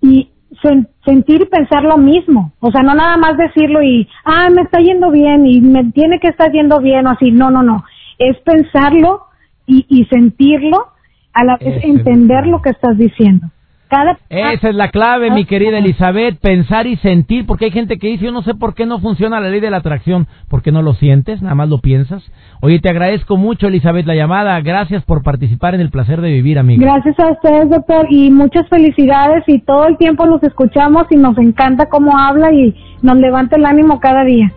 Y 0.00 0.28
sen- 0.62 0.88
sentir 1.04 1.42
y 1.42 1.46
pensar 1.46 1.82
lo 1.84 1.96
mismo. 1.98 2.52
O 2.60 2.70
sea, 2.70 2.82
no 2.82 2.94
nada 2.94 3.16
más 3.16 3.36
decirlo 3.36 3.82
y, 3.82 4.08
ah, 4.24 4.48
me 4.50 4.62
está 4.62 4.80
yendo 4.80 5.10
bien 5.10 5.46
y 5.46 5.60
me 5.60 5.84
tiene 5.92 6.18
que 6.20 6.28
estar 6.28 6.50
yendo 6.52 6.80
bien 6.80 7.06
o 7.06 7.10
así. 7.10 7.30
No, 7.30 7.50
no, 7.50 7.62
no. 7.62 7.84
Es 8.18 8.36
pensarlo 8.40 9.26
y, 9.66 9.86
y 9.88 10.04
sentirlo, 10.06 10.88
a 11.32 11.44
la 11.44 11.56
vez 11.56 11.68
Esa 11.68 11.78
es 11.78 11.84
la 11.84 11.90
entender 11.90 12.46
lo 12.46 12.60
que 12.60 12.70
estás 12.70 12.96
diciendo. 12.98 13.48
Cada 13.92 14.16
Esa 14.30 14.70
es 14.70 14.74
la 14.74 14.88
clave, 14.88 15.30
mi 15.30 15.44
querida 15.44 15.76
Elizabeth, 15.76 16.40
pensar 16.40 16.86
y 16.86 16.96
sentir, 16.96 17.44
porque 17.44 17.66
hay 17.66 17.72
gente 17.72 17.98
que 17.98 18.06
dice, 18.06 18.24
yo 18.24 18.32
no 18.32 18.40
sé 18.40 18.54
por 18.54 18.72
qué 18.74 18.86
no 18.86 19.00
funciona 19.00 19.38
la 19.38 19.50
ley 19.50 19.60
de 19.60 19.68
la 19.68 19.76
atracción, 19.76 20.28
porque 20.48 20.72
no 20.72 20.80
lo 20.80 20.94
sientes, 20.94 21.42
nada 21.42 21.54
más 21.54 21.68
lo 21.68 21.76
piensas. 21.76 22.22
Oye, 22.62 22.80
te 22.80 22.88
agradezco 22.88 23.36
mucho, 23.36 23.66
Elizabeth, 23.66 24.06
la 24.06 24.14
llamada, 24.14 24.58
gracias 24.62 25.04
por 25.04 25.22
participar 25.22 25.74
en 25.74 25.82
el 25.82 25.90
placer 25.90 26.22
de 26.22 26.30
vivir, 26.30 26.58
amiga. 26.58 26.86
Gracias 26.86 27.20
a 27.20 27.32
ustedes, 27.32 27.68
doctor, 27.68 28.06
y 28.08 28.30
muchas 28.30 28.66
felicidades 28.70 29.44
y 29.46 29.60
todo 29.60 29.86
el 29.86 29.98
tiempo 29.98 30.24
los 30.24 30.42
escuchamos 30.42 31.04
y 31.10 31.16
nos 31.16 31.36
encanta 31.36 31.90
cómo 31.90 32.16
habla 32.16 32.50
y 32.50 32.74
nos 33.02 33.18
levanta 33.18 33.56
el 33.56 33.66
ánimo 33.66 34.00
cada 34.00 34.24
día. 34.24 34.50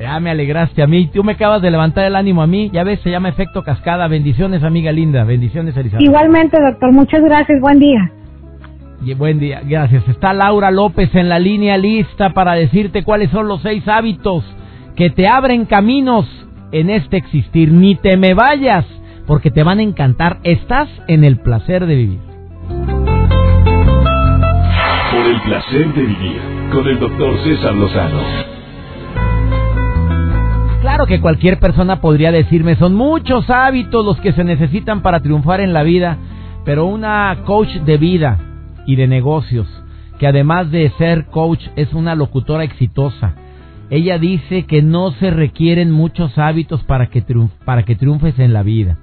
Ya 0.00 0.18
me 0.18 0.30
alegraste 0.30 0.82
a 0.82 0.88
mí, 0.88 1.06
tú 1.14 1.22
me 1.22 1.34
acabas 1.34 1.62
de 1.62 1.70
levantar 1.70 2.06
el 2.06 2.16
ánimo 2.16 2.42
a 2.42 2.48
mí, 2.48 2.70
ya 2.72 2.82
ves, 2.82 2.98
se 3.02 3.10
llama 3.10 3.28
efecto 3.28 3.62
cascada, 3.62 4.08
bendiciones, 4.08 4.64
amiga 4.64 4.90
linda, 4.90 5.22
bendiciones, 5.22 5.76
Elizabeth. 5.76 6.04
Igualmente, 6.04 6.60
doctor, 6.60 6.90
muchas 6.90 7.22
gracias, 7.22 7.60
buen 7.60 7.78
día. 7.78 8.10
Y 9.04 9.14
buen 9.14 9.40
día, 9.40 9.62
gracias. 9.64 10.06
Está 10.06 10.32
Laura 10.32 10.70
López 10.70 11.12
en 11.14 11.28
la 11.28 11.40
línea 11.40 11.76
lista 11.76 12.30
para 12.30 12.52
decirte 12.52 13.02
cuáles 13.02 13.30
son 13.30 13.48
los 13.48 13.60
seis 13.60 13.86
hábitos 13.88 14.44
que 14.94 15.10
te 15.10 15.26
abren 15.26 15.64
caminos 15.64 16.24
en 16.70 16.88
este 16.88 17.16
existir. 17.16 17.72
Ni 17.72 17.96
te 17.96 18.16
me 18.16 18.34
vayas, 18.34 18.84
porque 19.26 19.50
te 19.50 19.64
van 19.64 19.80
a 19.80 19.82
encantar. 19.82 20.38
Estás 20.44 20.88
en 21.08 21.24
el 21.24 21.40
placer 21.40 21.84
de 21.86 21.96
vivir. 21.96 22.20
Por 25.10 25.26
el 25.26 25.40
placer 25.40 25.94
de 25.94 26.02
vivir 26.02 26.40
con 26.70 26.86
el 26.86 27.00
doctor 27.00 27.38
César 27.42 27.74
Lozano. 27.74 28.20
Claro 30.80 31.06
que 31.06 31.20
cualquier 31.20 31.58
persona 31.58 32.00
podría 32.00 32.30
decirme, 32.30 32.76
son 32.76 32.94
muchos 32.94 33.50
hábitos 33.50 34.04
los 34.04 34.20
que 34.20 34.32
se 34.32 34.44
necesitan 34.44 35.02
para 35.02 35.18
triunfar 35.20 35.60
en 35.60 35.72
la 35.72 35.82
vida, 35.82 36.18
pero 36.64 36.86
una 36.86 37.38
coach 37.44 37.70
de 37.84 37.96
vida 37.96 38.38
y 38.86 38.96
de 38.96 39.06
negocios, 39.06 39.66
que 40.18 40.26
además 40.26 40.70
de 40.70 40.90
ser 40.98 41.26
coach 41.26 41.66
es 41.76 41.92
una 41.94 42.14
locutora 42.14 42.64
exitosa, 42.64 43.34
ella 43.90 44.18
dice 44.18 44.64
que 44.64 44.82
no 44.82 45.10
se 45.12 45.30
requieren 45.30 45.90
muchos 45.90 46.38
hábitos 46.38 46.82
para 46.84 47.06
que, 47.08 47.24
triunf- 47.24 47.50
para 47.64 47.82
que 47.82 47.94
triunfes 47.94 48.38
en 48.38 48.52
la 48.52 48.62
vida. 48.62 48.98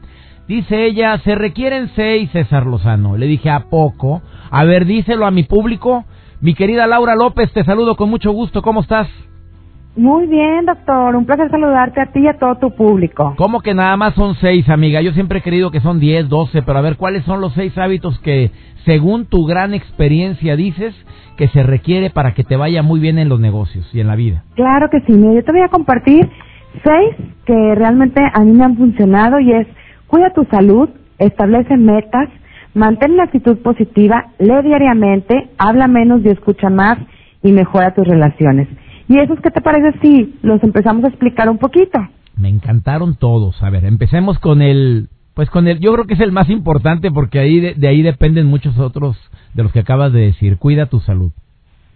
Dice 0.47 0.85
ella, 0.85 1.17
se 1.19 1.35
requieren 1.35 1.91
seis, 1.95 2.31
César 2.31 2.65
Lozano. 2.65 3.15
Le 3.17 3.27
dije, 3.27 3.51
¿a 3.51 3.65
poco? 3.69 4.23
A 4.49 4.63
ver, 4.63 4.85
díselo 4.85 5.27
a 5.27 5.31
mi 5.31 5.43
público. 5.43 6.05
Mi 6.41 6.55
querida 6.55 6.87
Laura 6.87 7.15
López, 7.15 7.51
te 7.53 7.63
saludo 7.63 7.95
con 7.95 8.09
mucho 8.09 8.31
gusto. 8.31 8.63
¿Cómo 8.63 8.81
estás? 8.81 9.07
Muy 9.95 10.25
bien, 10.27 10.65
doctor. 10.65 11.15
Un 11.15 11.25
placer 11.25 11.51
saludarte 11.51 12.01
a 12.01 12.11
ti 12.11 12.21
y 12.21 12.27
a 12.27 12.37
todo 12.39 12.55
tu 12.55 12.73
público. 12.75 13.35
¿Cómo 13.37 13.59
que 13.59 13.73
nada 13.75 13.95
más 13.97 14.15
son 14.15 14.35
seis, 14.35 14.67
amiga? 14.69 15.01
Yo 15.01 15.11
siempre 15.11 15.39
he 15.39 15.41
creído 15.43 15.69
que 15.69 15.81
son 15.81 15.99
diez, 15.99 16.27
doce, 16.29 16.61
pero 16.63 16.79
a 16.79 16.81
ver, 16.81 16.95
¿cuáles 16.95 17.23
son 17.25 17.41
los 17.41 17.53
seis 17.53 17.77
hábitos 17.77 18.17
que, 18.19 18.49
según 18.85 19.25
tu 19.25 19.45
gran 19.45 19.73
experiencia, 19.73 20.55
dices 20.55 20.95
que 21.37 21.47
se 21.49 21.63
requiere 21.63 22.09
para 22.09 22.33
que 22.33 22.43
te 22.43 22.57
vaya 22.57 22.83
muy 22.83 22.99
bien 22.99 23.17
en 23.17 23.29
los 23.29 23.39
negocios 23.39 23.89
y 23.93 23.99
en 23.99 24.07
la 24.07 24.15
vida? 24.15 24.43
Claro 24.55 24.89
que 24.89 24.99
sí. 25.01 25.13
Mira, 25.13 25.33
yo 25.33 25.43
te 25.43 25.51
voy 25.51 25.61
a 25.61 25.69
compartir 25.69 26.29
seis 26.83 27.15
que 27.45 27.75
realmente 27.75 28.21
a 28.33 28.41
mí 28.41 28.51
me 28.51 28.65
han 28.65 28.77
funcionado 28.77 29.39
y 29.39 29.51
es 29.51 29.67
cuida 30.07 30.33
tu 30.33 30.43
salud, 30.45 30.89
establece 31.17 31.77
metas, 31.77 32.29
mantén 32.73 33.11
una 33.11 33.23
actitud 33.23 33.57
positiva, 33.59 34.27
lee 34.39 34.61
diariamente, 34.63 35.49
habla 35.57 35.87
menos 35.87 36.21
y 36.23 36.29
escucha 36.29 36.69
más 36.69 36.97
y 37.41 37.51
mejora 37.51 37.93
tus 37.93 38.07
relaciones. 38.07 38.67
¿Y 39.07 39.17
esos 39.19 39.39
qué 39.41 39.49
te 39.49 39.61
parece 39.61 39.97
si 40.01 40.35
los 40.41 40.61
empezamos 40.63 41.03
a 41.03 41.07
explicar 41.07 41.49
un 41.49 41.57
poquito? 41.57 41.99
Me 42.37 42.49
encantaron 42.49 43.15
todos. 43.15 43.61
A 43.63 43.69
ver, 43.69 43.85
empecemos 43.85 44.39
con 44.39 44.61
el, 44.61 45.09
pues 45.39 45.49
con 45.51 45.69
el, 45.69 45.79
yo 45.79 45.93
creo 45.93 46.03
que 46.03 46.15
es 46.15 46.19
el 46.19 46.33
más 46.33 46.49
importante 46.49 47.11
porque 47.11 47.39
ahí 47.39 47.61
de, 47.61 47.73
de 47.73 47.87
ahí 47.87 48.01
dependen 48.01 48.47
muchos 48.47 48.77
otros 48.77 49.15
de 49.53 49.63
los 49.63 49.71
que 49.71 49.79
acabas 49.79 50.11
de 50.11 50.19
decir. 50.19 50.57
Cuida 50.57 50.87
tu 50.87 50.99
salud. 50.99 51.31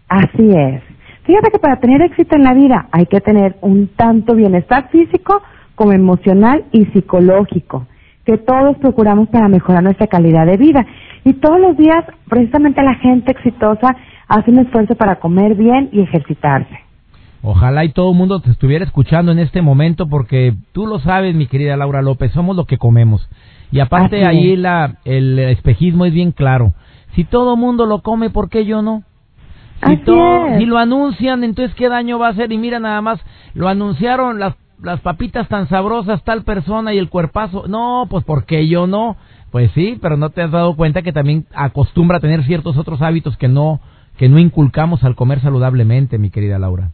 Así 0.08 0.48
es. 0.48 0.82
Fíjate 1.26 1.52
que 1.52 1.60
para 1.60 1.78
tener 1.82 2.02
éxito 2.04 2.38
en 2.38 2.44
la 2.44 2.54
vida 2.54 2.88
hay 2.94 3.06
que 3.06 3.20
tener 3.20 3.58
un 3.60 3.90
tanto 3.98 4.34
bienestar 4.34 4.88
físico 4.92 5.42
como 5.76 5.92
emocional 5.92 6.64
y 6.72 6.86
psicológico, 6.94 7.86
que 8.26 8.38
todos 8.38 8.78
procuramos 8.78 9.28
para 9.28 9.50
mejorar 9.50 9.84
nuestra 9.84 10.08
calidad 10.08 10.46
de 10.46 10.56
vida. 10.56 10.86
Y 11.26 11.34
todos 11.34 11.60
los 11.60 11.76
días, 11.76 12.06
precisamente 12.30 12.82
la 12.82 12.96
gente 12.96 13.34
exitosa 13.34 13.94
hace 14.30 14.52
un 14.52 14.60
esfuerzo 14.60 14.96
para 14.96 15.18
comer 15.18 15.56
bien 15.56 15.90
y 15.92 16.00
ejercitarse. 16.00 16.80
Ojalá 17.46 17.84
y 17.84 17.90
todo 17.90 18.12
el 18.12 18.18
mundo 18.18 18.40
te 18.40 18.50
estuviera 18.52 18.86
escuchando 18.86 19.32
en 19.34 19.40
este 19.40 19.62
momento 19.62 20.08
porque 20.08 20.56
tú 20.72 20.88
lo 20.88 21.00
sabes, 21.00 21.36
mi 21.36 21.46
querida 21.48 21.76
Laura 21.76 22.02
López, 22.02 22.32
somos 22.32 22.56
lo 22.56 22.64
que 22.66 22.78
comemos. 22.78 23.28
Y 23.70 23.80
aparte 23.82 24.22
Así 24.24 24.26
ahí 24.38 24.54
es. 24.54 24.60
la, 24.60 24.96
el 25.04 25.38
espejismo 25.40 26.06
es 26.06 26.14
bien 26.14 26.32
claro. 26.32 26.74
Si 27.16 27.26
todo 27.26 27.56
el 27.56 27.60
mundo 27.60 27.86
lo 27.86 28.02
come, 28.02 28.30
¿por 28.30 28.50
qué 28.50 28.66
yo 28.66 28.82
no? 28.82 29.04
Si, 29.80 29.86
Así 29.94 29.98
to- 29.98 30.48
es. 30.48 30.60
si 30.60 30.66
lo 30.66 30.78
anuncian, 30.78 31.44
entonces 31.44 31.76
¿qué 31.76 31.90
daño 31.90 32.18
va 32.18 32.28
a 32.28 32.32
hacer? 32.32 32.52
Y 32.54 32.58
mira 32.58 32.80
nada 32.80 33.02
más, 33.02 33.20
lo 33.54 33.68
anunciaron 33.68 34.40
las, 34.40 34.56
las 34.82 35.02
papitas 35.02 35.48
tan 35.50 35.68
sabrosas, 35.68 36.24
tal 36.24 36.44
persona 36.44 36.94
y 36.94 36.98
el 36.98 37.10
cuerpazo. 37.10 37.66
No, 37.68 38.08
pues 38.10 38.24
¿por 38.24 38.46
qué 38.46 38.68
yo 38.70 38.88
no? 38.88 39.18
Pues 39.52 39.70
sí, 39.72 40.00
pero 40.02 40.16
no 40.16 40.30
te 40.30 40.42
has 40.44 40.52
dado 40.52 40.76
cuenta 40.78 41.02
que 41.02 41.12
también 41.12 41.46
acostumbra 41.54 42.18
a 42.18 42.22
tener 42.22 42.44
ciertos 42.46 42.78
otros 42.78 43.02
hábitos 43.02 43.36
que 43.38 43.50
no, 43.50 43.82
que 44.18 44.30
no 44.30 44.40
inculcamos 44.40 45.04
al 45.04 45.16
comer 45.16 45.42
saludablemente, 45.42 46.18
mi 46.18 46.30
querida 46.30 46.58
Laura. 46.58 46.92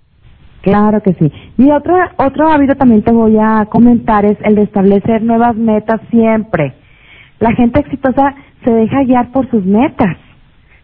Claro 0.61 1.01
que 1.01 1.13
sí. 1.13 1.31
Y 1.57 1.71
otro, 1.71 1.95
otro 2.17 2.49
hábito 2.51 2.75
también 2.75 3.01
te 3.01 3.11
voy 3.11 3.37
a 3.39 3.65
comentar 3.65 4.25
es 4.25 4.37
el 4.43 4.55
de 4.55 4.63
establecer 4.63 5.21
nuevas 5.23 5.55
metas 5.55 6.01
siempre. 6.09 6.73
La 7.39 7.53
gente 7.53 7.79
exitosa 7.79 8.35
se 8.65 8.71
deja 8.71 9.03
guiar 9.03 9.31
por 9.31 9.49
sus 9.49 9.63
metas. 9.65 10.17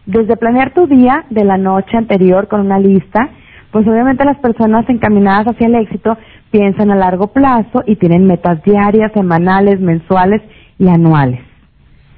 Desde 0.06 0.36
planear 0.36 0.72
tu 0.72 0.86
día 0.86 1.24
de 1.30 1.44
la 1.44 1.58
noche 1.58 1.96
anterior 1.96 2.48
con 2.48 2.60
una 2.60 2.78
lista, 2.78 3.28
pues 3.72 3.86
obviamente 3.86 4.24
las 4.24 4.38
personas 4.38 4.88
encaminadas 4.88 5.48
hacia 5.48 5.66
el 5.66 5.74
éxito 5.74 6.16
piensan 6.50 6.90
a 6.90 6.96
largo 6.96 7.26
plazo 7.32 7.82
y 7.86 7.96
tienen 7.96 8.26
metas 8.26 8.62
diarias, 8.62 9.12
semanales, 9.12 9.80
mensuales 9.80 10.40
y 10.78 10.88
anuales. 10.88 11.40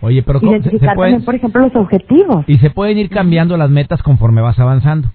Oye, 0.01 0.23
pero 0.23 0.39
¿cómo 0.39 0.53
se- 0.53 0.63
se, 0.63 0.79
pueden, 0.79 0.87
también, 0.97 1.25
por 1.25 1.35
ejemplo, 1.35 1.63
los 1.63 1.75
objetivos. 1.75 2.45
y 2.47 2.59
se 2.59 2.71
pueden 2.71 2.99
ir 2.99 3.09
cambiando 3.09 3.57
las 3.57 3.71
metas 3.71 4.01
conforme 4.03 4.43
vas 4.43 4.59
avanzando. 4.61 5.09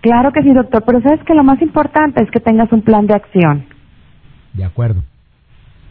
Claro 0.00 0.30
que 0.32 0.42
sí, 0.42 0.52
doctor, 0.52 0.82
pero 0.86 1.00
sabes 1.02 1.22
que 1.24 1.34
lo 1.34 1.42
más 1.44 1.60
importante 1.60 2.22
es 2.22 2.30
que 2.30 2.40
tengas 2.40 2.70
un 2.72 2.82
plan 2.82 3.06
de 3.06 3.14
acción. 3.14 3.66
De 4.54 4.64
acuerdo. 4.64 5.02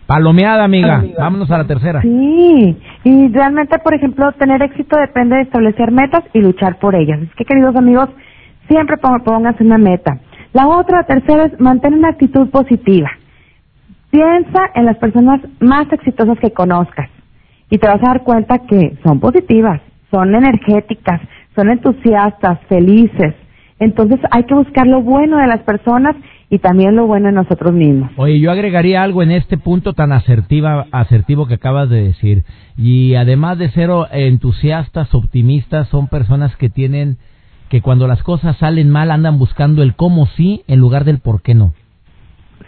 Palomeada, 0.05 0.63
amiga. 0.63 1.03
Vámonos 1.17 1.51
a 1.51 1.57
la 1.57 1.67
tercera. 1.67 2.01
Sí, 2.01 2.77
y 3.03 3.27
realmente, 3.27 3.77
por 3.79 3.93
ejemplo, 3.93 4.31
tener 4.33 4.61
éxito 4.61 4.97
depende 4.97 5.35
de 5.35 5.41
establecer 5.41 5.91
metas 5.91 6.23
y 6.33 6.39
luchar 6.39 6.79
por 6.79 6.95
ellas. 6.95 7.19
Es 7.21 7.35
que, 7.35 7.43
queridos 7.43 7.75
amigos, 7.75 8.07
siempre 8.69 8.95
pon- 8.97 9.21
pónganse 9.25 9.63
una 9.65 9.77
meta. 9.77 10.19
La 10.53 10.67
otra, 10.67 11.03
tercera, 11.03 11.45
es 11.47 11.59
mantener 11.59 11.99
una 11.99 12.09
actitud 12.09 12.49
positiva. 12.49 13.09
Piensa 14.09 14.61
en 14.75 14.85
las 14.85 14.97
personas 14.97 15.41
más 15.59 15.91
exitosas 15.91 16.39
que 16.39 16.51
conozcas 16.53 17.09
y 17.69 17.77
te 17.77 17.87
vas 17.87 18.01
a 18.01 18.07
dar 18.07 18.23
cuenta 18.23 18.59
que 18.59 18.97
son 19.03 19.19
positivas, 19.19 19.81
son 20.09 20.33
energéticas, 20.33 21.19
son 21.53 21.69
entusiastas, 21.69 22.59
felices. 22.69 23.35
Entonces 23.79 24.19
hay 24.31 24.43
que 24.43 24.55
buscar 24.55 24.87
lo 24.87 25.01
bueno 25.01 25.37
de 25.37 25.47
las 25.47 25.61
personas 25.61 26.15
y 26.49 26.59
también 26.59 26.95
lo 26.95 27.05
bueno 27.05 27.29
en 27.29 27.35
nosotros 27.35 27.73
mismos. 27.73 28.09
Oye, 28.15 28.39
yo 28.39 28.51
agregaría 28.51 29.03
algo 29.03 29.21
en 29.21 29.31
este 29.31 29.57
punto 29.57 29.93
tan 29.93 30.11
asertiva, 30.11 30.87
asertivo 30.91 31.45
que 31.45 31.55
acabas 31.55 31.89
de 31.89 32.03
decir. 32.03 32.43
Y 32.77 33.15
además 33.15 33.57
de 33.57 33.69
ser 33.69 33.89
entusiastas, 34.11 35.13
optimistas, 35.13 35.87
son 35.89 36.07
personas 36.07 36.55
que 36.55 36.69
tienen 36.69 37.17
que 37.69 37.81
cuando 37.81 38.07
las 38.07 38.23
cosas 38.23 38.57
salen 38.57 38.89
mal 38.89 39.11
andan 39.11 39.37
buscando 39.37 39.83
el 39.83 39.95
cómo 39.95 40.25
sí 40.37 40.63
en 40.67 40.79
lugar 40.79 41.03
del 41.03 41.19
por 41.19 41.41
qué 41.41 41.53
no. 41.53 41.73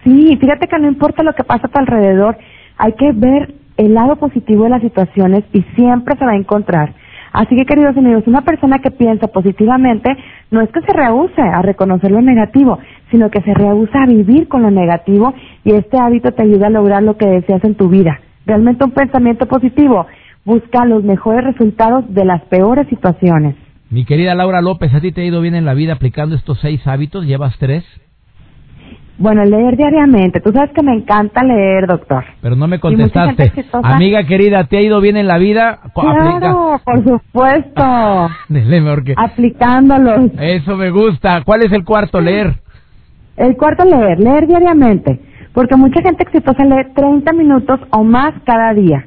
Sí, 0.04 0.38
fíjate 0.39 0.68
que 0.68 0.80
no 0.80 0.88
importa 0.88 1.24
lo 1.24 1.34
que 1.34 1.44
pasa 1.44 1.68
a 1.68 1.72
tu 1.72 1.80
alrededor, 1.80 2.38
hay 2.78 2.94
que 2.94 3.12
ver 3.13 3.56
el 3.78 3.94
lado 3.94 4.18
positivo 4.18 4.66
de 4.66 4.72
las 4.72 4.82
situaciones 4.82 5.44
y 5.54 5.62
siempre 5.75 6.18
se 6.18 6.25
va 6.25 6.32
a 6.32 6.38
encontrar. 6.38 6.94
Así 7.31 7.55
que, 7.55 7.65
queridos 7.65 7.95
amigos, 7.98 8.24
una 8.27 8.41
persona 8.41 8.79
que 8.79 8.91
piensa 8.91 9.27
positivamente 9.27 10.15
no 10.51 10.62
es 10.62 10.69
que 10.69 10.81
se 10.81 10.93
rehúse 10.93 11.41
a 11.41 11.62
reconocer 11.62 12.12
lo 12.12 12.21
negativo, 12.21 12.79
sino 13.12 13.29
que 13.29 13.41
se 13.41 13.53
rehúsa 13.53 14.03
a 14.03 14.07
vivir 14.07 14.48
con 14.48 14.62
lo 14.62 14.71
negativo 14.71 15.33
y 15.63 15.74
este 15.74 15.98
hábito 16.00 16.31
te 16.31 16.43
ayuda 16.43 16.67
a 16.67 16.71
lograr 16.71 17.03
lo 17.03 17.17
que 17.17 17.27
deseas 17.27 17.63
en 17.63 17.75
tu 17.75 17.89
vida. 17.89 18.19
Realmente 18.45 18.83
un 18.83 18.91
pensamiento 18.91 19.48
positivo 19.48 20.07
busca 20.45 20.86
los 20.86 21.03
mejores 21.03 21.43
resultados 21.43 22.05
de 22.13 22.25
las 22.25 22.41
peores 22.43 22.88
situaciones. 22.88 23.55
Mi 23.89 24.05
querida 24.05 24.36
Laura 24.36 24.62
López, 24.62 24.93
¿a 24.93 25.01
ti 25.01 25.12
te 25.12 25.21
ha 25.21 25.25
ido 25.25 25.41
bien 25.41 25.55
en 25.55 25.65
la 25.65 25.74
vida 25.74 25.93
aplicando 25.93 26.36
estos 26.36 26.59
seis 26.59 26.86
hábitos? 26.88 27.25
¿Llevas 27.25 27.57
tres? 27.59 27.83
Bueno, 29.19 29.43
leer 29.43 29.75
diariamente. 29.75 30.39
Tú 30.39 30.53
sabes 30.53 30.71
que 30.71 30.81
me 30.81 30.93
encanta 30.93 31.43
leer, 31.43 31.88
doctor. 31.88 32.23
Pero 32.41 32.55
no 32.55 32.69
me 32.69 32.79
contestaste. 32.79 33.51
Amiga 33.83 34.23
querida, 34.23 34.63
¿te 34.63 34.77
ha 34.77 34.81
ido 34.81 35.01
bien 35.01 35.17
en 35.17 35.27
la 35.27 35.38
vida? 35.38 35.79
Claro, 35.93 36.79
por 36.85 37.03
supuesto. 37.03 38.29
porque... 38.88 39.13
Aplicándolos. 39.17 40.31
Eso 40.39 40.77
me 40.77 40.89
gusta. 40.89 41.43
¿Cuál 41.43 41.63
es 41.63 41.71
el 41.73 41.83
cuarto? 41.83 42.21
Leer. 42.21 42.61
El 43.35 43.57
cuarto, 43.57 43.83
leer. 43.83 44.21
Leer 44.21 44.47
diariamente. 44.47 45.19
Porque 45.53 45.75
mucha 45.75 46.01
gente 46.01 46.23
exitosa 46.23 46.63
lee 46.63 46.88
30 46.95 47.33
minutos 47.33 47.81
o 47.91 48.05
más 48.05 48.33
cada 48.45 48.73
día. 48.73 49.05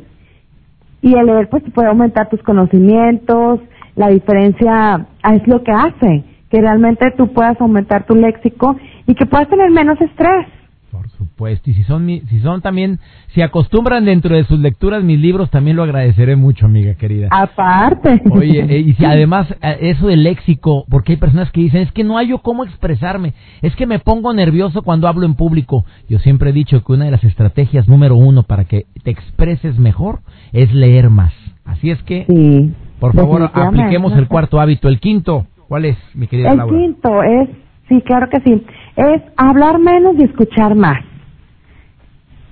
Y 1.00 1.16
el 1.16 1.24
leer, 1.24 1.48
pues, 1.48 1.62
puede 1.74 1.88
aumentar 1.88 2.28
tus 2.28 2.42
conocimientos. 2.42 3.60
La 3.96 4.08
diferencia 4.08 5.06
es 5.32 5.46
lo 5.46 5.62
que 5.62 5.72
hace 5.72 6.24
que 6.52 6.60
realmente 6.60 7.10
tú 7.16 7.32
puedas 7.32 7.58
aumentar 7.62 8.04
tu 8.04 8.14
léxico 8.14 8.76
y 9.06 9.14
que 9.14 9.24
puedas 9.24 9.48
tener 9.48 9.70
menos 9.70 9.98
estrés. 10.02 10.46
Por 10.90 11.08
supuesto, 11.08 11.70
y 11.70 11.72
si 11.72 11.82
son, 11.84 12.06
si 12.06 12.40
son 12.40 12.60
también, 12.60 12.98
si 13.28 13.40
acostumbran 13.40 14.04
dentro 14.04 14.36
de 14.36 14.44
sus 14.44 14.60
lecturas 14.60 15.02
mis 15.02 15.18
libros, 15.18 15.48
también 15.48 15.76
lo 15.78 15.82
agradeceré 15.82 16.36
mucho, 16.36 16.66
amiga 16.66 16.92
querida. 16.92 17.28
Aparte. 17.30 18.20
Oye, 18.30 18.60
eh, 18.68 18.80
y 18.80 18.92
si 18.92 19.04
además 19.06 19.46
eh, 19.62 19.78
eso 19.80 20.08
del 20.08 20.24
léxico, 20.24 20.84
porque 20.90 21.12
hay 21.12 21.16
personas 21.16 21.50
que 21.50 21.62
dicen, 21.62 21.80
es 21.80 21.92
que 21.92 22.04
no 22.04 22.18
hay 22.18 22.28
yo 22.28 22.40
cómo 22.40 22.64
expresarme, 22.64 23.32
es 23.62 23.74
que 23.74 23.86
me 23.86 23.98
pongo 23.98 24.34
nervioso 24.34 24.82
cuando 24.82 25.08
hablo 25.08 25.24
en 25.24 25.34
público. 25.34 25.86
Yo 26.10 26.18
siempre 26.18 26.50
he 26.50 26.52
dicho 26.52 26.84
que 26.84 26.92
una 26.92 27.06
de 27.06 27.12
las 27.12 27.24
estrategias 27.24 27.88
número 27.88 28.16
uno 28.16 28.42
para 28.42 28.66
que 28.66 28.84
te 29.02 29.10
expreses 29.10 29.78
mejor 29.78 30.20
es 30.52 30.70
leer 30.74 31.08
más. 31.08 31.32
Así 31.64 31.90
es 31.90 32.02
que, 32.02 32.26
sí, 32.28 32.74
por 33.00 33.14
favor, 33.14 33.50
apliquemos 33.54 34.12
el 34.12 34.28
cuarto 34.28 34.60
hábito. 34.60 34.88
El 34.88 35.00
quinto, 35.00 35.46
¿cuál 35.72 35.86
es, 35.86 35.96
mi 36.14 36.26
querida 36.26 36.52
El 36.52 36.66
quinto 36.66 37.22
es 37.22 37.48
Sí, 37.88 38.00
claro 38.02 38.28
que 38.28 38.40
sí. 38.40 38.64
Es 38.94 39.22
hablar 39.36 39.78
menos 39.78 40.16
y 40.18 40.24
escuchar 40.24 40.74
más. 40.74 41.02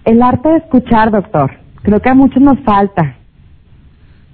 El 0.06 0.22
arte 0.22 0.48
de 0.48 0.56
escuchar, 0.56 1.10
doctor. 1.10 1.50
Creo 1.82 2.00
que 2.00 2.08
a 2.08 2.14
muchos 2.14 2.42
nos 2.42 2.58
falta. 2.60 3.16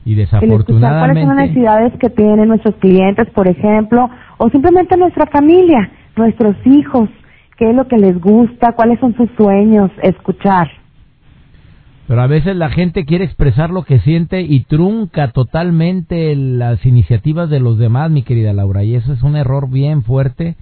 Y 0.04 0.14
desafortunadamente. 0.14 0.98
cuáles 0.98 1.26
son 1.26 1.36
las 1.36 1.46
necesidades 1.46 1.92
que 2.00 2.10
tienen 2.10 2.48
nuestros 2.48 2.76
clientes, 2.76 3.28
por 3.30 3.48
ejemplo, 3.48 4.08
o 4.38 4.48
simplemente 4.50 4.96
nuestra 4.96 5.26
familia, 5.26 5.90
nuestros 6.16 6.56
hijos, 6.64 7.08
qué 7.56 7.70
es 7.70 7.76
lo 7.76 7.88
que 7.88 7.98
les 7.98 8.20
gusta, 8.20 8.72
cuáles 8.72 9.00
son 9.00 9.16
sus 9.16 9.28
sueños, 9.36 9.90
escuchar. 10.02 10.68
Pero 12.08 12.22
a 12.22 12.26
veces 12.28 12.54
la 12.54 12.70
gente 12.70 13.04
quiere 13.04 13.24
expresar 13.24 13.70
lo 13.70 13.82
que 13.82 13.98
siente 13.98 14.40
y 14.40 14.60
trunca 14.64 15.32
totalmente 15.32 16.36
las 16.36 16.84
iniciativas 16.86 17.50
de 17.50 17.58
los 17.58 17.78
demás, 17.78 18.10
mi 18.10 18.22
querida 18.22 18.52
Laura, 18.52 18.84
y 18.84 18.94
eso 18.94 19.12
es 19.12 19.22
un 19.22 19.34
error 19.34 19.68
bien 19.68 20.02
fuerte 20.02 20.54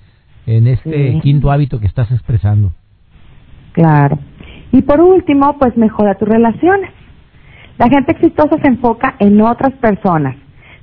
en 0.46 0.66
este 0.66 1.20
quinto 1.22 1.50
hábito 1.50 1.80
que 1.80 1.86
estás 1.86 2.10
expresando. 2.12 2.72
Claro. 3.72 4.18
Y 4.72 4.82
por 4.82 5.00
último, 5.00 5.56
pues 5.58 5.76
mejora 5.76 6.14
tus 6.14 6.28
relaciones. 6.28 6.90
La 7.78 7.88
gente 7.88 8.12
exitosa 8.12 8.56
se 8.62 8.68
enfoca 8.68 9.16
en 9.18 9.40
otras 9.40 9.72
personas. 9.74 10.36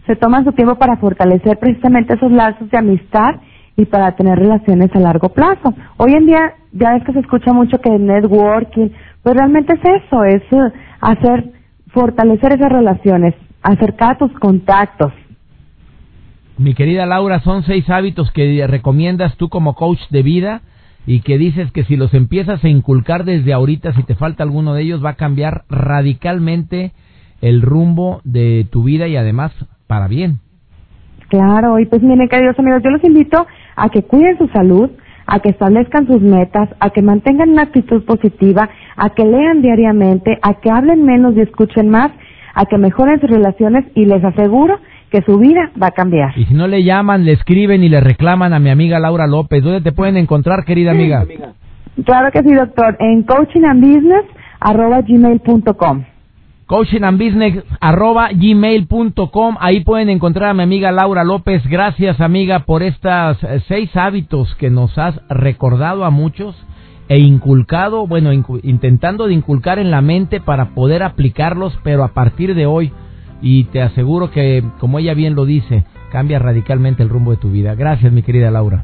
Se 0.06 0.16
toma 0.16 0.44
su 0.44 0.52
tiempo 0.52 0.76
para 0.76 0.98
fortalecer 0.98 1.58
precisamente 1.58 2.16
esos 2.16 2.32
lazos 2.32 2.70
de 2.70 2.78
amistad 2.78 3.36
y 3.78 3.86
para 3.86 4.12
tener 4.16 4.38
relaciones 4.38 4.90
a 4.96 5.00
largo 5.00 5.30
plazo. 5.30 5.74
Hoy 5.98 6.14
en 6.14 6.26
día 6.26 6.54
ya 6.72 6.96
es 6.96 7.04
que 7.04 7.14
se 7.14 7.20
escucha 7.20 7.54
mucho 7.54 7.80
que 7.80 7.90
networking, 7.90 8.90
pues 9.24 9.36
realmente 9.36 9.74
es 9.74 10.04
eso, 10.04 10.24
es 10.24 10.42
eh, 10.52 10.74
hacer, 11.00 11.52
fortalecer 11.88 12.54
esas 12.54 12.72
relaciones, 12.72 13.36
acercar 13.64 14.18
tus 14.18 14.32
contactos, 14.40 15.14
mi 16.62 16.76
querida 16.76 17.08
Laura, 17.08 17.40
son 17.40 17.64
seis 17.64 17.90
hábitos 17.90 18.32
que 18.32 18.68
recomiendas 18.68 19.36
tú 19.36 19.50
como 19.50 19.74
coach 19.74 20.00
de 20.12 20.22
vida 20.22 20.62
y 21.08 21.22
que 21.22 21.40
dices 21.40 21.72
que 21.72 21.84
si 21.86 21.96
los 21.96 22.14
empiezas 22.14 22.64
a 22.64 22.70
inculcar 22.70 23.24
desde 23.24 23.52
ahorita, 23.52 23.94
si 23.94 24.04
te 24.04 24.14
falta 24.14 24.44
alguno 24.44 24.76
de 24.76 24.84
ellos, 24.84 25.04
va 25.04 25.12
a 25.12 25.16
cambiar 25.16 25.64
radicalmente 25.70 26.92
el 27.42 27.64
rumbo 27.64 28.22
de 28.26 28.68
tu 28.70 28.84
vida 28.84 29.08
y 29.08 29.16
además 29.16 29.52
para 29.88 30.08
bien. 30.08 30.38
Claro, 31.30 31.80
y 31.80 31.88
pues 31.88 32.04
miren, 32.04 32.30
queridos 32.30 32.60
amigos, 32.60 32.84
yo 32.84 32.92
los 32.92 33.04
invito 33.04 33.48
a 33.76 33.90
que 33.90 34.04
cuiden 34.04 34.38
su 34.38 34.48
salud, 34.48 34.90
a 35.26 35.40
que 35.40 35.50
establezcan 35.50 36.08
sus 36.08 36.22
metas, 36.22 36.70
a 36.80 36.90
que 36.90 37.02
mantengan 37.02 37.50
una 37.52 37.64
actitud 37.64 38.06
positiva, 38.06 38.70
a 38.96 39.10
que 39.12 39.26
lean 39.26 39.62
diariamente, 39.62 40.40
a 40.42 40.54
que 40.56 40.70
hablen 40.70 41.06
menos 41.06 41.36
y 41.36 41.42
escuchen 41.42 41.90
más, 41.90 42.12
a 42.54 42.66
que 42.66 42.78
mejoren 42.78 43.20
sus 43.22 43.30
relaciones 43.30 43.86
y 43.96 44.06
les 44.06 44.24
aseguro 44.24 44.80
que 45.10 45.22
su 45.22 45.38
vida 45.38 45.72
va 45.82 45.88
a 45.88 45.92
cambiar. 45.92 46.38
Y 46.38 46.46
si 46.46 46.54
no 46.54 46.68
le 46.68 46.84
llaman, 46.84 47.26
le 47.26 47.32
escriben 47.34 47.84
y 47.84 47.90
le 47.90 48.00
reclaman 48.02 48.54
a 48.54 48.60
mi 48.60 48.70
amiga 48.70 49.00
Laura 49.00 49.26
López, 49.28 49.64
¿dónde 49.64 49.82
te 49.82 49.92
pueden 49.92 50.18
encontrar, 50.18 50.64
querida 50.66 50.92
amiga? 50.92 51.26
Claro 52.06 52.32
que 52.32 52.40
sí, 52.40 52.54
doctor, 52.54 52.96
en 53.00 53.24
coachingandbusiness@gmail.com. 53.24 56.04
Coachingandbusiness@gmail.com, 56.72 59.58
ahí 59.60 59.82
pueden 59.82 60.10
encontrar 60.10 60.52
a 60.52 60.54
mi 60.54 60.64
amiga 60.64 60.94
Laura 60.94 61.26
López. 61.26 61.68
Gracias, 61.68 62.22
amiga, 62.22 62.60
por 62.60 62.82
estos 62.82 63.44
eh, 63.44 63.62
seis 63.68 63.94
hábitos 63.98 64.56
que 64.56 64.70
nos 64.70 64.98
has 64.98 65.20
recordado 65.28 66.06
a 66.06 66.12
muchos 66.12 66.56
e 67.10 67.20
inculcado, 67.20 68.08
bueno, 68.08 68.32
intentando 68.32 69.28
de 69.28 69.34
inculcar 69.34 69.80
en 69.80 69.92
la 69.92 70.00
mente 70.00 70.40
para 70.40 70.70
poder 70.70 71.04
aplicarlos, 71.04 71.78
pero 71.84 72.06
a 72.06 72.14
partir 72.14 72.56
de 72.56 72.68
hoy 72.68 72.94
y 73.42 73.66
te 73.66 73.82
aseguro 73.82 74.32
que, 74.32 74.64
como 74.80 74.98
ella 74.98 75.14
bien 75.14 75.36
lo 75.36 75.44
dice, 75.44 75.84
cambia 76.10 76.40
radicalmente 76.40 77.04
el 77.04 77.10
rumbo 77.10 77.32
de 77.32 77.38
tu 77.38 77.52
vida. 77.52 77.76
Gracias, 77.76 78.14
mi 78.14 78.22
querida 78.22 78.50
Laura. 78.50 78.82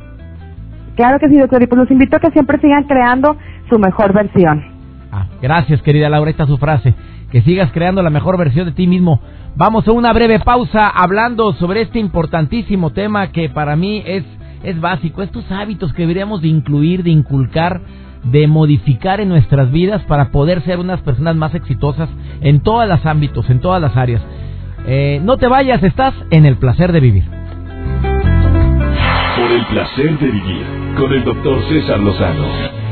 Claro 0.98 1.20
que 1.20 1.30
sí, 1.30 1.38
doctor, 1.38 1.64
y 1.64 1.68
pues 1.68 1.80
los 1.80 1.90
invito 1.90 2.18
a 2.18 2.20
que 2.20 2.32
siempre 2.32 2.60
sigan 2.60 2.84
creando 2.84 3.38
su 3.70 3.80
mejor 3.80 4.12
versión. 4.12 4.76
Ah, 5.10 5.28
gracias, 5.42 5.82
querida 5.84 6.10
Laura, 6.10 6.30
esta 6.30 6.44
es 6.44 6.50
su 6.50 6.58
frase, 6.58 6.94
que 7.32 7.42
sigas 7.42 7.72
creando 7.72 8.02
la 8.02 8.10
mejor 8.10 8.38
versión 8.38 8.66
de 8.66 8.72
ti 8.72 8.88
mismo. 8.88 9.22
Vamos 9.56 9.88
a 9.88 9.92
una 9.92 10.14
breve 10.14 10.40
pausa 10.40 10.88
hablando 10.88 11.54
sobre 11.54 11.82
este 11.82 12.00
importantísimo 12.00 12.92
tema 12.92 13.32
que 13.32 13.50
para 13.50 13.76
mí 13.76 14.04
es, 14.06 14.24
es 14.64 14.80
básico, 14.80 15.24
estos 15.24 15.50
hábitos 15.52 15.94
que 15.94 16.04
deberíamos 16.04 16.42
de 16.42 16.48
incluir, 16.48 17.04
de 17.04 17.10
inculcar 17.12 17.82
de 18.24 18.48
modificar 18.48 19.22
en 19.22 19.30
nuestras 19.30 19.72
vidas 19.72 20.02
para 20.04 20.32
poder 20.32 20.62
ser 20.64 20.80
unas 20.80 21.02
personas 21.02 21.36
más 21.36 21.56
exitosas 21.56 22.10
en 22.42 22.62
todos 22.62 22.88
los 22.88 23.06
ámbitos, 23.06 23.50
en 23.50 23.60
todas 23.60 23.82
las 23.82 23.96
áreas. 23.96 24.22
Eh, 24.86 25.20
no 25.24 25.38
te 25.38 25.48
vayas, 25.48 25.82
estás 25.84 26.14
en 26.30 26.46
el 26.46 26.58
placer 26.58 26.92
de 26.92 27.00
vivir. 27.00 27.24
Por 29.36 29.52
el 29.52 29.66
placer 29.68 30.20
de 30.20 30.28
vivir 30.28 30.66
con 30.98 31.14
el 31.14 31.24
doctor 31.24 31.62
César 31.70 32.00
Lozano. 32.00 32.87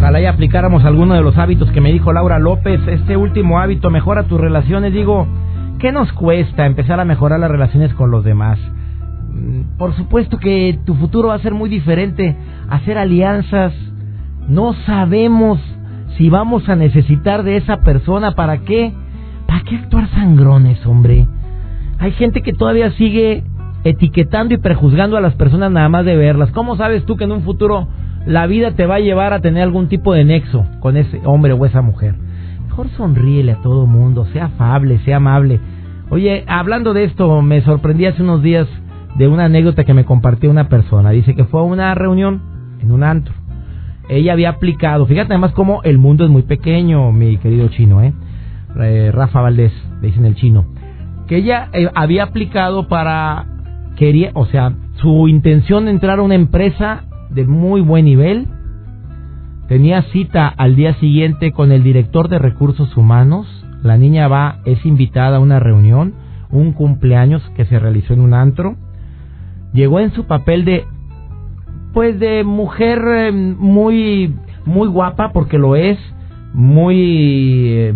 Ojalá 0.00 0.18
y 0.18 0.24
aplicáramos 0.24 0.82
alguno 0.86 1.14
de 1.14 1.20
los 1.20 1.36
hábitos 1.36 1.70
que 1.72 1.82
me 1.82 1.92
dijo 1.92 2.10
Laura 2.10 2.38
López. 2.38 2.80
Este 2.88 3.18
último 3.18 3.60
hábito 3.60 3.90
mejora 3.90 4.22
tus 4.22 4.40
relaciones. 4.40 4.94
Digo, 4.94 5.26
¿qué 5.78 5.92
nos 5.92 6.10
cuesta 6.14 6.64
empezar 6.64 7.00
a 7.00 7.04
mejorar 7.04 7.38
las 7.38 7.50
relaciones 7.50 7.92
con 7.92 8.10
los 8.10 8.24
demás? 8.24 8.58
Mm, 9.30 9.76
por 9.76 9.94
supuesto 9.94 10.38
que 10.38 10.78
tu 10.86 10.94
futuro 10.94 11.28
va 11.28 11.34
a 11.34 11.40
ser 11.40 11.52
muy 11.52 11.68
diferente. 11.68 12.34
Hacer 12.70 12.96
alianzas. 12.96 13.74
No 14.48 14.72
sabemos 14.86 15.60
si 16.16 16.30
vamos 16.30 16.66
a 16.70 16.76
necesitar 16.76 17.42
de 17.42 17.58
esa 17.58 17.82
persona. 17.82 18.34
¿Para 18.34 18.62
qué? 18.62 18.94
¿Para 19.46 19.60
qué 19.64 19.76
actuar 19.76 20.08
sangrones, 20.12 20.84
hombre? 20.86 21.28
Hay 21.98 22.12
gente 22.12 22.40
que 22.40 22.54
todavía 22.54 22.90
sigue 22.92 23.44
etiquetando 23.84 24.54
y 24.54 24.56
prejuzgando 24.56 25.18
a 25.18 25.20
las 25.20 25.34
personas 25.34 25.70
nada 25.70 25.90
más 25.90 26.06
de 26.06 26.16
verlas. 26.16 26.52
¿Cómo 26.52 26.78
sabes 26.78 27.04
tú 27.04 27.16
que 27.16 27.24
en 27.24 27.32
un 27.32 27.42
futuro 27.42 27.86
la 28.26 28.46
vida 28.46 28.72
te 28.72 28.86
va 28.86 28.96
a 28.96 29.00
llevar 29.00 29.32
a 29.32 29.40
tener 29.40 29.62
algún 29.62 29.88
tipo 29.88 30.12
de 30.12 30.24
nexo 30.24 30.66
con 30.80 30.96
ese 30.96 31.20
hombre 31.24 31.52
o 31.52 31.66
esa 31.66 31.82
mujer? 31.82 32.14
Mejor 32.66 32.88
sonríele 32.90 33.52
a 33.52 33.62
todo 33.62 33.86
mundo, 33.86 34.26
sea 34.32 34.46
afable, 34.46 34.98
sea 35.00 35.16
amable. 35.16 35.60
Oye, 36.10 36.44
hablando 36.46 36.92
de 36.92 37.04
esto, 37.04 37.40
me 37.42 37.62
sorprendí 37.62 38.06
hace 38.06 38.22
unos 38.22 38.42
días 38.42 38.68
de 39.16 39.28
una 39.28 39.46
anécdota 39.46 39.84
que 39.84 39.94
me 39.94 40.04
compartió 40.04 40.50
una 40.50 40.68
persona. 40.68 41.10
Dice 41.10 41.34
que 41.34 41.44
fue 41.44 41.60
a 41.60 41.64
una 41.64 41.94
reunión 41.94 42.42
en 42.80 42.92
un 42.92 43.02
antro. 43.02 43.34
Ella 44.08 44.32
había 44.32 44.50
aplicado, 44.50 45.06
fíjate 45.06 45.32
además 45.32 45.52
cómo 45.52 45.82
el 45.84 45.98
mundo 45.98 46.24
es 46.24 46.30
muy 46.30 46.42
pequeño, 46.42 47.12
mi 47.12 47.36
querido 47.36 47.68
chino, 47.68 48.02
¿eh? 48.02 48.12
eh 48.80 49.10
Rafa 49.12 49.40
Valdés, 49.40 49.72
le 50.00 50.08
dicen 50.08 50.24
el 50.24 50.34
chino. 50.34 50.66
Que 51.28 51.36
ella 51.36 51.68
eh, 51.72 51.88
había 51.94 52.24
aplicado 52.24 52.88
para, 52.88 53.46
quería, 53.96 54.32
o 54.34 54.46
sea, 54.46 54.72
su 54.94 55.28
intención 55.28 55.84
de 55.84 55.92
entrar 55.92 56.18
a 56.18 56.22
una 56.22 56.34
empresa 56.34 57.04
de 57.30 57.44
muy 57.44 57.80
buen 57.80 58.04
nivel. 58.04 58.46
Tenía 59.68 60.02
cita 60.12 60.48
al 60.48 60.74
día 60.74 60.94
siguiente 60.94 61.52
con 61.52 61.72
el 61.72 61.82
director 61.82 62.28
de 62.28 62.38
recursos 62.38 62.96
humanos. 62.96 63.46
La 63.82 63.96
niña 63.96 64.28
va, 64.28 64.58
es 64.64 64.84
invitada 64.84 65.36
a 65.36 65.40
una 65.40 65.60
reunión, 65.60 66.14
un 66.50 66.72
cumpleaños 66.72 67.42
que 67.56 67.64
se 67.64 67.78
realizó 67.78 68.12
en 68.12 68.20
un 68.20 68.34
antro. 68.34 68.76
Llegó 69.72 70.00
en 70.00 70.12
su 70.12 70.24
papel 70.26 70.64
de, 70.64 70.84
pues 71.92 72.18
de 72.18 72.42
mujer 72.42 73.00
eh, 73.06 73.32
muy, 73.32 74.34
muy 74.66 74.88
guapa 74.88 75.32
porque 75.32 75.58
lo 75.58 75.76
es, 75.76 75.98
muy 76.52 77.68
eh, 77.68 77.94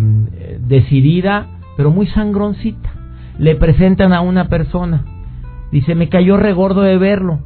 decidida, 0.65 1.47
pero 1.75 1.91
muy 1.91 2.07
sangroncita. 2.07 2.89
Le 3.37 3.55
presentan 3.55 4.13
a 4.13 4.21
una 4.21 4.47
persona. 4.47 5.03
Dice, 5.73 5.93
me 5.93 6.07
cayó 6.07 6.37
regordo 6.37 6.81
de 6.83 6.97
verlo 6.97 7.41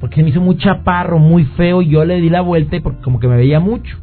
porque 0.00 0.16
se 0.16 0.22
me 0.22 0.30
hizo 0.30 0.40
muy 0.40 0.56
chaparro, 0.56 1.18
muy 1.18 1.44
feo, 1.44 1.82
y 1.82 1.88
yo 1.88 2.04
le 2.04 2.20
di 2.20 2.30
la 2.30 2.40
vuelta 2.40 2.76
y 2.76 2.80
porque 2.80 3.02
como 3.02 3.20
que 3.20 3.28
me 3.28 3.36
veía 3.36 3.60
mucho. 3.60 3.96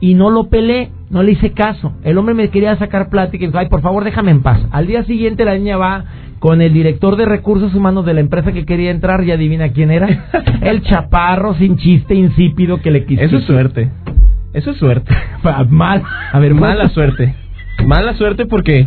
Y 0.00 0.14
no 0.14 0.30
lo 0.30 0.48
pelé, 0.48 0.90
no 1.10 1.22
le 1.22 1.32
hice 1.32 1.52
caso. 1.52 1.92
El 2.02 2.16
hombre 2.16 2.34
me 2.34 2.48
quería 2.48 2.76
sacar 2.76 3.10
plática 3.10 3.44
y 3.44 3.48
dijo, 3.48 3.58
ay, 3.58 3.68
por 3.68 3.82
favor, 3.82 4.04
déjame 4.04 4.30
en 4.30 4.42
paz. 4.42 4.60
Al 4.70 4.86
día 4.86 5.04
siguiente 5.04 5.44
la 5.44 5.56
niña 5.56 5.76
va 5.76 6.04
con 6.38 6.62
el 6.62 6.72
director 6.72 7.16
de 7.16 7.26
recursos 7.26 7.74
humanos 7.74 8.06
de 8.06 8.14
la 8.14 8.20
empresa 8.20 8.52
que 8.52 8.64
quería 8.64 8.90
entrar 8.90 9.22
y 9.24 9.30
adivina 9.30 9.68
quién 9.68 9.90
era. 9.90 10.08
el 10.62 10.82
chaparro 10.82 11.54
sin 11.54 11.76
chiste 11.76 12.14
insípido 12.14 12.80
que 12.80 12.90
le 12.90 13.04
quiso. 13.04 13.22
Eso 13.22 13.36
es 13.36 13.44
suerte. 13.44 13.90
Eso 14.54 14.70
es 14.70 14.78
suerte. 14.78 15.14
Mal. 15.68 16.02
A 16.32 16.38
ver, 16.38 16.54
mala 16.54 16.88
suerte. 16.88 17.34
Mala 17.86 18.14
suerte 18.14 18.46
porque 18.46 18.86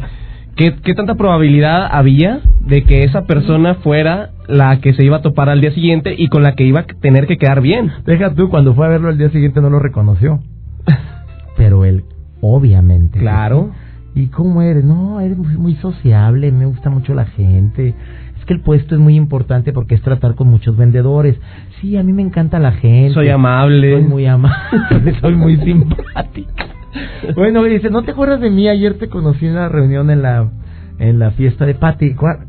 ¿qué, 0.56 0.76
¿qué 0.84 0.94
tanta 0.94 1.16
probabilidad 1.16 1.88
había 1.92 2.42
de 2.60 2.84
que 2.84 3.04
esa 3.04 3.26
persona 3.26 3.76
fuera 3.76 4.32
la 4.48 4.80
que 4.80 4.94
se 4.94 5.04
iba 5.04 5.18
a 5.18 5.22
topar 5.22 5.50
al 5.50 5.62
día 5.62 5.72
siguiente 5.72 6.16
y 6.18 6.28
con 6.28 6.44
la 6.44 6.56
que 6.56 6.64
iba 6.64 6.82
a 6.82 6.86
tener 6.86 7.28
que 7.28 7.38
quedar 7.38 7.62
bien. 7.62 7.92
Deja 8.06 8.34
tú, 8.34 8.50
cuando 8.50 8.74
fue 8.74 8.86
a 8.86 8.90
verlo 8.90 9.10
al 9.10 9.18
día 9.18 9.30
siguiente 9.30 9.62
no 9.62 9.70
lo 9.70 9.80
reconoció. 9.80 10.40
Pero 11.58 11.86
él, 11.86 12.04
obviamente. 12.42 13.20
Claro. 13.20 13.72
¿Y 14.16 14.28
cómo 14.28 14.62
eres? 14.62 14.84
No, 14.84 15.20
eres 15.20 15.38
muy, 15.38 15.76
sociable, 15.76 16.52
me 16.52 16.66
gusta 16.66 16.90
mucho 16.90 17.14
la 17.14 17.26
gente. 17.26 17.96
Es 18.38 18.46
que 18.46 18.54
el 18.54 18.62
puesto 18.62 18.96
es 18.96 19.02
muy 19.02 19.16
importante 19.16 19.74
porque 19.74 19.96
es 19.96 20.02
tratar 20.02 20.36
con 20.36 20.50
muchos 20.50 20.78
vendedores. 20.78 21.40
Sí, 21.80 21.98
a 21.98 22.04
mí 22.04 22.14
me 22.14 22.22
encanta 22.22 22.60
la 22.60 22.74
gente. 22.74 23.14
Soy 23.14 23.30
amable. 23.30 23.94
Soy 23.94 24.04
muy 24.04 24.26
amable, 24.28 25.16
soy 25.22 25.36
muy 25.36 25.58
simpática. 25.58 26.66
Bueno, 27.36 27.64
dice, 27.64 27.90
¿no 27.90 28.04
te 28.04 28.12
acuerdas 28.12 28.42
de 28.42 28.50
mí? 28.50 28.68
Ayer 28.68 28.98
te 28.98 29.10
conocí 29.10 29.46
en 29.46 29.54
una 29.54 29.70
reunión 29.70 30.10
en 30.10 30.22
la 30.22 30.50
en 31.00 31.20
la 31.20 31.32
fiesta 31.32 31.66
de 31.66 31.74
Patty. 31.74 32.14
¿Cuál, 32.14 32.40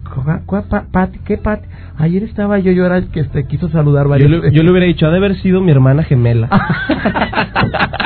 ¿Qué 1.27 1.39
Patty? 1.39 1.67
Ayer 1.97 2.23
estaba 2.25 2.59
yo 2.59 2.73
llorando 2.73 3.11
que 3.11 3.25
te 3.25 3.47
quiso 3.47 3.69
saludar 3.71 4.07
varias 4.07 4.31
yo, 4.31 4.51
yo 4.51 4.63
le 4.63 4.71
hubiera 4.71 4.87
dicho, 4.87 5.07
ha 5.07 5.11
de 5.11 5.17
haber 5.17 5.37
sido 5.37 5.61
mi 5.61 5.71
hermana 5.71 6.03
gemela. 6.03 6.49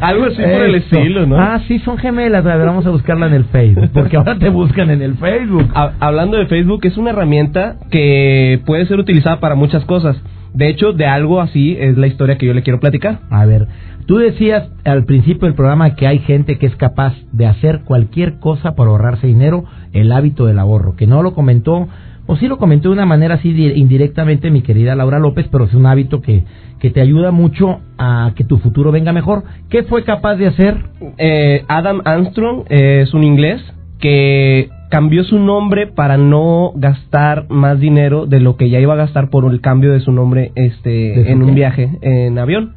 Algo 0.00 0.26
así 0.26 0.36
por 0.36 0.62
el 0.62 0.74
estilo, 0.74 1.26
¿no? 1.26 1.38
Ah, 1.38 1.60
sí, 1.66 1.78
son 1.80 1.98
gemelas. 1.98 2.44
A 2.44 2.56
ver, 2.56 2.66
vamos 2.66 2.86
a 2.86 2.90
buscarla 2.90 3.26
en 3.26 3.34
el 3.34 3.44
Facebook. 3.44 3.90
Porque 3.92 4.16
ahora 4.16 4.38
te 4.38 4.48
buscan 4.48 4.90
en 4.90 5.02
el 5.02 5.14
Facebook. 5.14 5.68
hablando 5.74 6.36
de 6.36 6.46
Facebook, 6.46 6.80
es 6.84 6.96
una 6.96 7.10
herramienta 7.10 7.76
que 7.90 8.60
puede 8.66 8.86
ser 8.86 8.98
utilizada 8.98 9.40
para 9.40 9.54
muchas 9.54 9.84
cosas. 9.84 10.20
De 10.54 10.68
hecho, 10.68 10.92
de 10.92 11.06
algo 11.06 11.40
así 11.40 11.76
es 11.78 11.96
la 11.96 12.06
historia 12.06 12.38
que 12.38 12.46
yo 12.46 12.54
le 12.54 12.62
quiero 12.62 12.80
platicar. 12.80 13.20
A 13.30 13.46
ver, 13.46 13.68
Tú 14.10 14.16
decías 14.16 14.68
al 14.84 15.04
principio 15.04 15.46
del 15.46 15.54
programa 15.54 15.94
que 15.94 16.08
hay 16.08 16.18
gente 16.18 16.58
que 16.58 16.66
es 16.66 16.74
capaz 16.74 17.14
de 17.30 17.46
hacer 17.46 17.82
cualquier 17.84 18.40
cosa 18.40 18.74
por 18.74 18.88
ahorrarse 18.88 19.28
dinero, 19.28 19.66
el 19.92 20.10
hábito 20.10 20.46
del 20.46 20.58
ahorro, 20.58 20.96
que 20.96 21.06
no 21.06 21.22
lo 21.22 21.32
comentó, 21.32 21.86
o 22.26 22.36
sí 22.36 22.48
lo 22.48 22.58
comentó 22.58 22.88
de 22.88 22.94
una 22.94 23.06
manera 23.06 23.36
así 23.36 23.50
indirectamente 23.50 24.50
mi 24.50 24.62
querida 24.62 24.96
Laura 24.96 25.20
López, 25.20 25.46
pero 25.52 25.66
es 25.66 25.74
un 25.74 25.86
hábito 25.86 26.22
que, 26.22 26.42
que 26.80 26.90
te 26.90 27.00
ayuda 27.00 27.30
mucho 27.30 27.82
a 27.98 28.32
que 28.34 28.42
tu 28.42 28.58
futuro 28.58 28.90
venga 28.90 29.12
mejor. 29.12 29.44
¿Qué 29.68 29.84
fue 29.84 30.02
capaz 30.02 30.34
de 30.34 30.48
hacer? 30.48 30.76
Eh, 31.16 31.64
Adam 31.68 32.00
Armstrong 32.04 32.64
es 32.68 33.14
un 33.14 33.22
inglés 33.22 33.62
que 34.00 34.70
cambió 34.90 35.22
su 35.24 35.38
nombre 35.38 35.86
para 35.86 36.18
no 36.18 36.72
gastar 36.74 37.46
más 37.48 37.80
dinero 37.80 38.26
de 38.26 38.40
lo 38.40 38.56
que 38.56 38.68
ya 38.68 38.80
iba 38.80 38.92
a 38.92 38.96
gastar 38.96 39.30
por 39.30 39.50
el 39.50 39.60
cambio 39.60 39.92
de 39.92 40.00
su 40.00 40.12
nombre 40.12 40.50
este 40.56 41.30
en 41.30 41.42
un 41.42 41.54
viaje 41.54 41.88
en 42.02 42.38
avión. 42.38 42.74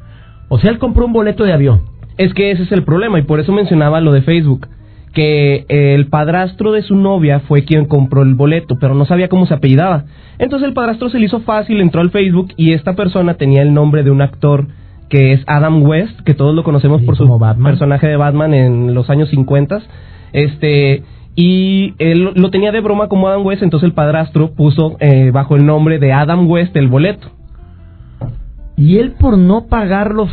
O 0.48 0.58
sea, 0.58 0.70
él 0.70 0.78
compró 0.78 1.04
un 1.04 1.12
boleto 1.12 1.44
de 1.44 1.52
avión. 1.52 1.82
Es 2.16 2.32
que 2.32 2.52
ese 2.52 2.62
es 2.62 2.72
el 2.72 2.84
problema 2.84 3.18
y 3.18 3.22
por 3.22 3.40
eso 3.40 3.52
mencionaba 3.52 4.00
lo 4.00 4.12
de 4.12 4.22
Facebook. 4.22 4.68
Que 5.12 5.64
el 5.68 6.06
padrastro 6.06 6.72
de 6.72 6.82
su 6.82 6.96
novia 6.96 7.40
fue 7.40 7.64
quien 7.64 7.84
compró 7.84 8.22
el 8.22 8.34
boleto, 8.34 8.76
pero 8.80 8.94
no 8.94 9.04
sabía 9.06 9.28
cómo 9.28 9.46
se 9.46 9.54
apellidaba. 9.54 10.04
Entonces 10.38 10.68
el 10.68 10.74
padrastro 10.74 11.08
se 11.10 11.18
le 11.18 11.26
hizo 11.26 11.40
fácil, 11.40 11.80
entró 11.80 12.00
al 12.00 12.10
Facebook 12.10 12.52
y 12.56 12.72
esta 12.72 12.94
persona 12.94 13.34
tenía 13.34 13.62
el 13.62 13.74
nombre 13.74 14.04
de 14.04 14.10
un 14.10 14.22
actor 14.22 14.66
que 15.08 15.32
es 15.32 15.42
Adam 15.46 15.82
West, 15.82 16.20
que 16.20 16.34
todos 16.34 16.54
lo 16.54 16.62
conocemos 16.62 17.02
por 17.02 17.16
su 17.16 17.28
personaje 17.62 18.06
de 18.06 18.16
Batman 18.16 18.54
en 18.54 18.94
los 18.94 19.10
años 19.10 19.28
50. 19.30 19.82
Este, 20.32 21.02
y 21.36 21.94
él 21.98 22.32
lo 22.34 22.50
tenía 22.50 22.72
de 22.72 22.80
broma 22.80 23.08
como 23.08 23.28
Adam 23.28 23.44
West, 23.44 23.62
entonces 23.62 23.88
el 23.88 23.94
padrastro 23.94 24.52
puso 24.52 24.96
eh, 25.00 25.30
bajo 25.32 25.56
el 25.56 25.66
nombre 25.66 25.98
de 25.98 26.12
Adam 26.12 26.48
West 26.48 26.76
el 26.76 26.88
boleto. 26.88 27.28
Y 28.76 28.98
él 28.98 29.12
por 29.18 29.38
no 29.38 29.66
pagarlos 29.66 30.30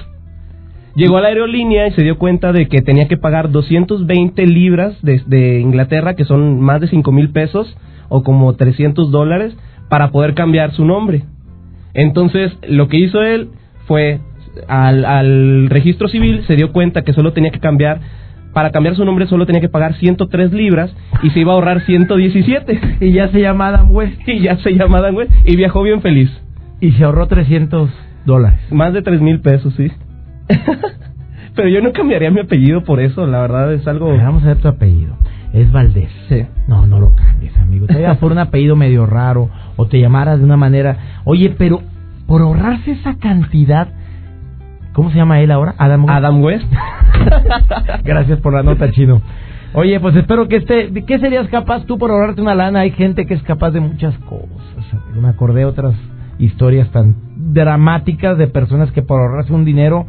Llegó 0.95 1.17
a 1.17 1.21
la 1.21 1.29
aerolínea 1.29 1.87
y 1.87 1.91
se 1.91 2.03
dio 2.03 2.17
cuenta 2.17 2.51
de 2.51 2.67
que 2.67 2.81
tenía 2.81 3.07
que 3.07 3.15
pagar 3.15 3.49
220 3.51 4.45
libras 4.45 4.97
desde 5.01 5.59
Inglaterra, 5.59 6.15
que 6.15 6.25
son 6.25 6.59
más 6.59 6.81
de 6.81 6.87
5 6.87 7.11
mil 7.13 7.29
pesos 7.29 7.77
o 8.09 8.23
como 8.23 8.53
300 8.55 9.09
dólares, 9.09 9.55
para 9.89 10.11
poder 10.11 10.33
cambiar 10.33 10.73
su 10.73 10.83
nombre. 10.83 11.23
Entonces, 11.93 12.51
lo 12.67 12.89
que 12.89 12.97
hizo 12.97 13.21
él 13.21 13.49
fue 13.85 14.19
al, 14.67 15.05
al 15.05 15.69
registro 15.69 16.09
civil, 16.09 16.43
se 16.45 16.57
dio 16.57 16.73
cuenta 16.73 17.03
que 17.03 17.13
solo 17.13 17.31
tenía 17.31 17.51
que 17.51 17.59
cambiar 17.59 18.01
para 18.53 18.71
cambiar 18.71 18.95
su 18.95 19.05
nombre 19.05 19.27
solo 19.27 19.45
tenía 19.45 19.61
que 19.61 19.69
pagar 19.69 19.95
103 19.95 20.51
libras 20.51 20.93
y 21.23 21.29
se 21.29 21.39
iba 21.39 21.53
a 21.53 21.55
ahorrar 21.55 21.81
117. 21.81 22.97
Y 23.01 23.13
ya 23.13 23.29
se 23.29 23.39
llama 23.39 23.67
Adam 23.67 23.91
West. 23.91 24.19
Y 24.27 24.41
ya 24.41 24.57
se 24.57 24.71
llama 24.71 24.97
Adam 24.99 25.15
West. 25.15 25.31
Y 25.45 25.55
viajó 25.55 25.81
bien 25.83 26.01
feliz. 26.01 26.29
Y 26.79 26.91
se 26.93 27.03
ahorró 27.03 27.27
300 27.27 27.89
dólares. 28.25 28.59
Más 28.71 28.93
de 28.93 29.01
3 29.01 29.21
mil 29.21 29.39
pesos, 29.39 29.73
sí. 29.75 29.91
Pero 31.55 31.69
yo 31.69 31.81
no 31.81 31.91
cambiaría 31.91 32.31
mi 32.31 32.39
apellido 32.39 32.83
por 32.83 32.99
eso, 33.01 33.27
la 33.27 33.41
verdad 33.41 33.73
es 33.73 33.85
algo... 33.87 34.15
Vamos 34.15 34.43
a 34.43 34.47
ver 34.47 34.57
tu 34.57 34.67
apellido. 34.67 35.15
Es 35.53 35.71
Valdés. 35.71 36.09
Sí. 36.29 36.45
No, 36.67 36.87
no 36.87 36.99
lo 36.99 37.13
cambies, 37.13 37.55
amigo. 37.57 37.87
Te 37.87 37.95
vayas 37.95 38.17
por 38.17 38.31
un 38.31 38.37
apellido 38.37 38.75
medio 38.75 39.05
raro 39.05 39.49
o 39.75 39.85
te 39.85 39.99
llamaras 39.99 40.39
de 40.39 40.45
una 40.45 40.57
manera... 40.57 40.97
Oye, 41.25 41.53
pero 41.57 41.81
por 42.25 42.41
ahorrarse 42.41 42.91
esa 42.91 43.15
cantidad... 43.17 43.89
¿Cómo 44.93 45.09
se 45.11 45.17
llama 45.17 45.39
él 45.39 45.51
ahora? 45.51 45.75
Adam, 45.77 46.09
Adam 46.09 46.41
West. 46.41 46.65
Gracias 48.03 48.39
por 48.39 48.53
la 48.53 48.63
nota, 48.63 48.91
chino. 48.91 49.21
Oye, 49.73 49.99
pues 49.99 50.15
espero 50.15 50.47
que 50.47 50.57
esté... 50.57 50.91
¿Qué 51.05 51.19
serías 51.19 51.47
capaz 51.47 51.85
tú 51.85 51.97
por 51.97 52.11
ahorrarte 52.11 52.41
una 52.41 52.55
lana? 52.55 52.81
Hay 52.81 52.91
gente 52.91 53.25
que 53.25 53.33
es 53.33 53.43
capaz 53.43 53.71
de 53.71 53.79
muchas 53.79 54.17
cosas. 54.19 54.85
Me 55.15 55.29
acordé 55.29 55.65
otras 55.65 55.95
historias 56.39 56.89
tan 56.91 57.15
dramáticas 57.53 58.37
de 58.37 58.47
personas 58.47 58.91
que 58.91 59.01
por 59.01 59.21
ahorrarse 59.21 59.53
un 59.53 59.63
dinero, 59.63 60.07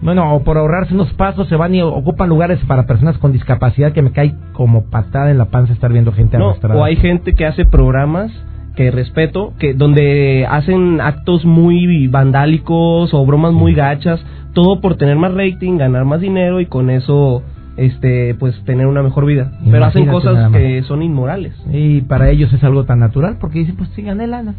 bueno, 0.00 0.34
o 0.34 0.42
por 0.42 0.56
ahorrarse 0.56 0.94
unos 0.94 1.12
pasos 1.14 1.48
se 1.48 1.56
van 1.56 1.74
y 1.74 1.82
ocupan 1.82 2.28
lugares 2.28 2.60
para 2.66 2.86
personas 2.86 3.18
con 3.18 3.32
discapacidad 3.32 3.92
que 3.92 4.02
me 4.02 4.12
cae 4.12 4.34
como 4.52 4.84
patada 4.84 5.30
en 5.30 5.38
la 5.38 5.46
panza 5.46 5.72
estar 5.72 5.92
viendo 5.92 6.12
gente 6.12 6.38
no, 6.38 6.56
O 6.74 6.84
hay 6.84 6.96
gente 6.96 7.34
que 7.34 7.46
hace 7.46 7.64
programas 7.66 8.32
que 8.74 8.90
respeto, 8.90 9.52
que 9.58 9.74
donde 9.74 10.46
hacen 10.48 11.00
actos 11.00 11.44
muy 11.44 12.08
vandálicos 12.08 13.12
o 13.12 13.26
bromas 13.26 13.52
muy 13.52 13.74
gachas, 13.74 14.24
todo 14.54 14.80
por 14.80 14.96
tener 14.96 15.16
más 15.16 15.34
rating, 15.34 15.78
ganar 15.78 16.04
más 16.04 16.20
dinero 16.20 16.60
y 16.60 16.66
con 16.66 16.90
eso 16.90 17.42
este 17.76 18.34
pues 18.34 18.62
tener 18.64 18.86
una 18.86 19.02
mejor 19.02 19.26
vida. 19.26 19.52
Pero 19.70 19.84
hacen 19.84 20.06
cosas 20.06 20.50
que 20.52 20.82
son 20.82 21.02
inmorales. 21.02 21.54
Y 21.72 22.02
para 22.02 22.30
ellos 22.30 22.52
es 22.52 22.62
algo 22.64 22.84
tan 22.84 23.00
natural 23.00 23.36
porque 23.40 23.60
dicen, 23.60 23.76
pues 23.76 23.90
sí, 23.94 24.02
gané 24.02 24.26
lana. 24.26 24.54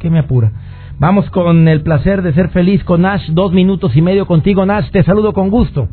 ¿Qué 0.00 0.10
me 0.10 0.18
apura? 0.18 0.52
Vamos 0.98 1.28
con 1.30 1.68
el 1.68 1.82
placer 1.82 2.22
de 2.22 2.32
ser 2.32 2.50
feliz 2.50 2.82
con 2.84 3.02
Nash. 3.02 3.28
Dos 3.30 3.52
minutos 3.52 3.96
y 3.96 4.02
medio 4.02 4.26
contigo, 4.26 4.66
Nash. 4.66 4.90
Te 4.90 5.02
saludo 5.02 5.32
con 5.32 5.50
gusto. 5.50 5.88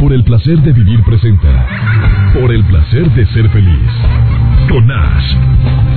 Por 0.00 0.12
el 0.12 0.24
placer 0.24 0.58
de 0.58 0.72
vivir 0.72 1.02
presenta. 1.04 1.66
Por 2.34 2.52
el 2.52 2.64
placer 2.64 3.10
de 3.12 3.26
ser 3.26 3.48
feliz. 3.50 3.90
Con 4.68 4.86
Nash. 4.86 5.95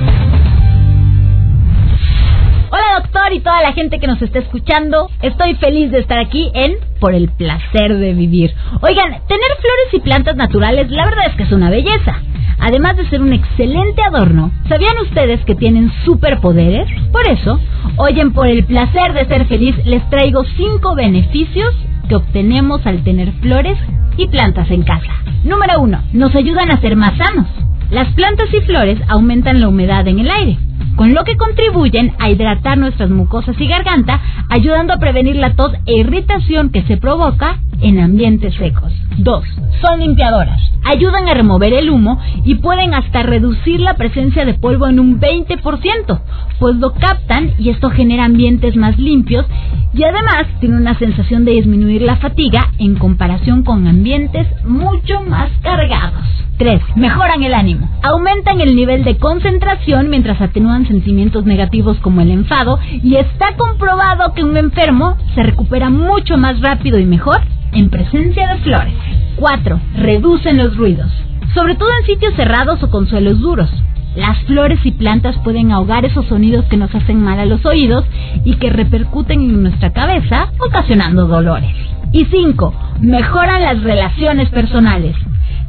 Doctor 3.00 3.32
y 3.32 3.40
toda 3.40 3.62
la 3.62 3.72
gente 3.72 3.98
que 3.98 4.06
nos 4.06 4.20
está 4.20 4.40
escuchando. 4.40 5.08
Estoy 5.22 5.54
feliz 5.54 5.90
de 5.90 6.00
estar 6.00 6.18
aquí 6.18 6.50
en 6.54 6.76
Por 7.00 7.14
el 7.14 7.30
placer 7.30 7.96
de 7.96 8.12
vivir. 8.12 8.52
Oigan, 8.82 9.10
tener 9.26 9.50
flores 9.58 9.94
y 9.94 10.00
plantas 10.00 10.36
naturales 10.36 10.90
la 10.90 11.06
verdad 11.06 11.26
es 11.28 11.34
que 11.34 11.44
es 11.44 11.52
una 11.52 11.70
belleza. 11.70 12.20
Además 12.58 12.98
de 12.98 13.08
ser 13.08 13.22
un 13.22 13.32
excelente 13.32 14.02
adorno, 14.02 14.50
¿sabían 14.68 14.98
ustedes 15.02 15.42
que 15.46 15.54
tienen 15.54 15.90
superpoderes? 16.04 16.86
Por 17.10 17.26
eso, 17.26 17.58
hoy 17.96 18.20
en 18.20 18.32
Por 18.32 18.48
el 18.48 18.64
placer 18.64 19.14
de 19.14 19.26
ser 19.26 19.46
feliz 19.46 19.74
les 19.86 20.08
traigo 20.10 20.44
5 20.44 20.94
beneficios 20.94 21.74
que 22.06 22.16
obtenemos 22.16 22.84
al 22.86 23.02
tener 23.02 23.32
flores 23.40 23.78
y 24.18 24.28
plantas 24.28 24.70
en 24.70 24.82
casa. 24.82 25.12
Número 25.44 25.80
1. 25.80 26.02
Nos 26.12 26.34
ayudan 26.34 26.70
a 26.70 26.80
ser 26.82 26.96
más 26.96 27.16
sanos. 27.16 27.46
Las 27.90 28.12
plantas 28.12 28.52
y 28.52 28.60
flores 28.60 29.00
aumentan 29.08 29.60
la 29.60 29.68
humedad 29.68 30.06
en 30.06 30.18
el 30.18 30.30
aire 30.30 30.58
con 30.96 31.14
lo 31.14 31.24
que 31.24 31.36
contribuyen 31.36 32.12
a 32.18 32.30
hidratar 32.30 32.78
nuestras 32.78 33.10
mucosas 33.10 33.56
y 33.58 33.66
garganta, 33.66 34.20
ayudando 34.48 34.92
a 34.92 34.98
prevenir 34.98 35.36
la 35.36 35.54
tos 35.54 35.72
e 35.86 35.98
irritación 35.98 36.70
que 36.70 36.82
se 36.82 36.96
provoca 36.96 37.58
en 37.80 37.98
ambientes 37.98 38.54
secos. 38.54 38.92
2. 39.18 39.44
Son 39.82 40.00
limpiadoras. 40.00 40.60
Ayudan 40.84 41.28
a 41.28 41.34
remover 41.34 41.72
el 41.72 41.90
humo 41.90 42.18
y 42.44 42.56
pueden 42.56 42.94
hasta 42.94 43.22
reducir 43.22 43.80
la 43.80 43.94
presencia 43.94 44.44
de 44.44 44.54
polvo 44.54 44.86
en 44.88 45.00
un 45.00 45.20
20%, 45.20 46.20
pues 46.58 46.76
lo 46.76 46.92
captan 46.92 47.52
y 47.58 47.70
esto 47.70 47.90
genera 47.90 48.24
ambientes 48.24 48.76
más 48.76 48.98
limpios 48.98 49.46
y 49.92 50.02
además 50.04 50.46
tiene 50.60 50.76
una 50.76 50.98
sensación 50.98 51.44
de 51.44 51.52
disminuir 51.52 52.02
la 52.02 52.16
fatiga 52.16 52.70
en 52.78 52.96
comparación 52.96 53.62
con 53.62 53.86
ambientes 53.86 54.46
mucho 54.64 55.20
más 55.26 55.50
cargados. 55.62 56.26
3. 56.60 56.82
Mejoran 56.94 57.42
el 57.42 57.54
ánimo. 57.54 57.88
Aumentan 58.02 58.60
el 58.60 58.76
nivel 58.76 59.02
de 59.02 59.16
concentración 59.16 60.10
mientras 60.10 60.42
atenúan 60.42 60.86
sentimientos 60.86 61.46
negativos 61.46 61.96
como 62.00 62.20
el 62.20 62.30
enfado 62.30 62.78
y 63.02 63.16
está 63.16 63.56
comprobado 63.56 64.34
que 64.34 64.44
un 64.44 64.58
enfermo 64.58 65.16
se 65.34 65.42
recupera 65.42 65.88
mucho 65.88 66.36
más 66.36 66.60
rápido 66.60 66.98
y 66.98 67.06
mejor 67.06 67.40
en 67.72 67.88
presencia 67.88 68.46
de 68.48 68.60
flores. 68.60 68.92
4. 69.36 69.80
Reducen 69.96 70.58
los 70.58 70.76
ruidos, 70.76 71.10
sobre 71.54 71.76
todo 71.76 71.88
en 71.98 72.06
sitios 72.06 72.34
cerrados 72.34 72.82
o 72.82 72.90
con 72.90 73.08
suelos 73.08 73.40
duros. 73.40 73.70
Las 74.14 74.38
flores 74.40 74.80
y 74.84 74.90
plantas 74.90 75.38
pueden 75.38 75.72
ahogar 75.72 76.04
esos 76.04 76.26
sonidos 76.26 76.66
que 76.66 76.76
nos 76.76 76.94
hacen 76.94 77.22
mal 77.22 77.38
a 77.38 77.46
los 77.46 77.64
oídos 77.64 78.04
y 78.44 78.56
que 78.56 78.68
repercuten 78.68 79.40
en 79.40 79.62
nuestra 79.62 79.94
cabeza, 79.94 80.52
ocasionando 80.58 81.26
dolores. 81.26 81.74
Y 82.12 82.26
5. 82.26 82.74
Mejoran 83.00 83.62
las 83.62 83.82
relaciones 83.82 84.50
personales. 84.50 85.16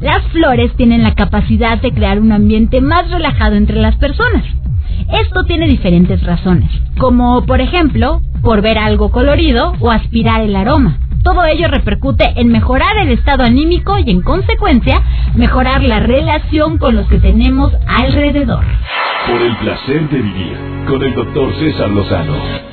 Las 0.02 0.24
flores 0.32 0.72
tienen 0.76 1.04
la 1.04 1.14
capacidad 1.14 1.78
de 1.78 1.92
crear 1.92 2.18
un 2.18 2.32
ambiente 2.32 2.80
más 2.80 3.08
relajado 3.08 3.54
entre 3.54 3.76
las 3.76 3.94
personas. 3.96 4.44
Esto 5.12 5.44
tiene 5.44 5.68
diferentes 5.68 6.20
razones, 6.24 6.68
como 6.98 7.46
por 7.46 7.60
ejemplo, 7.60 8.20
por 8.42 8.62
ver 8.62 8.78
algo 8.78 9.12
colorido 9.12 9.74
o 9.78 9.92
aspirar 9.92 10.40
el 10.40 10.56
aroma. 10.56 10.98
Todo 11.22 11.44
ello 11.44 11.68
repercute 11.68 12.32
en 12.34 12.48
mejorar 12.48 12.98
el 12.98 13.10
estado 13.10 13.44
anímico 13.44 13.96
y 13.96 14.10
en 14.10 14.22
consecuencia 14.22 15.02
mejorar 15.36 15.84
la 15.84 16.00
relación 16.00 16.78
con 16.78 16.96
los 16.96 17.06
que 17.06 17.18
tenemos 17.18 17.72
alrededor. 17.86 18.64
Por 19.28 19.40
el 19.40 19.56
placer 19.58 20.08
de 20.08 20.18
vivir 20.18 20.56
con 20.88 21.00
el 21.00 21.14
doctor 21.14 21.54
César 21.60 21.90
Lozano. 21.90 22.71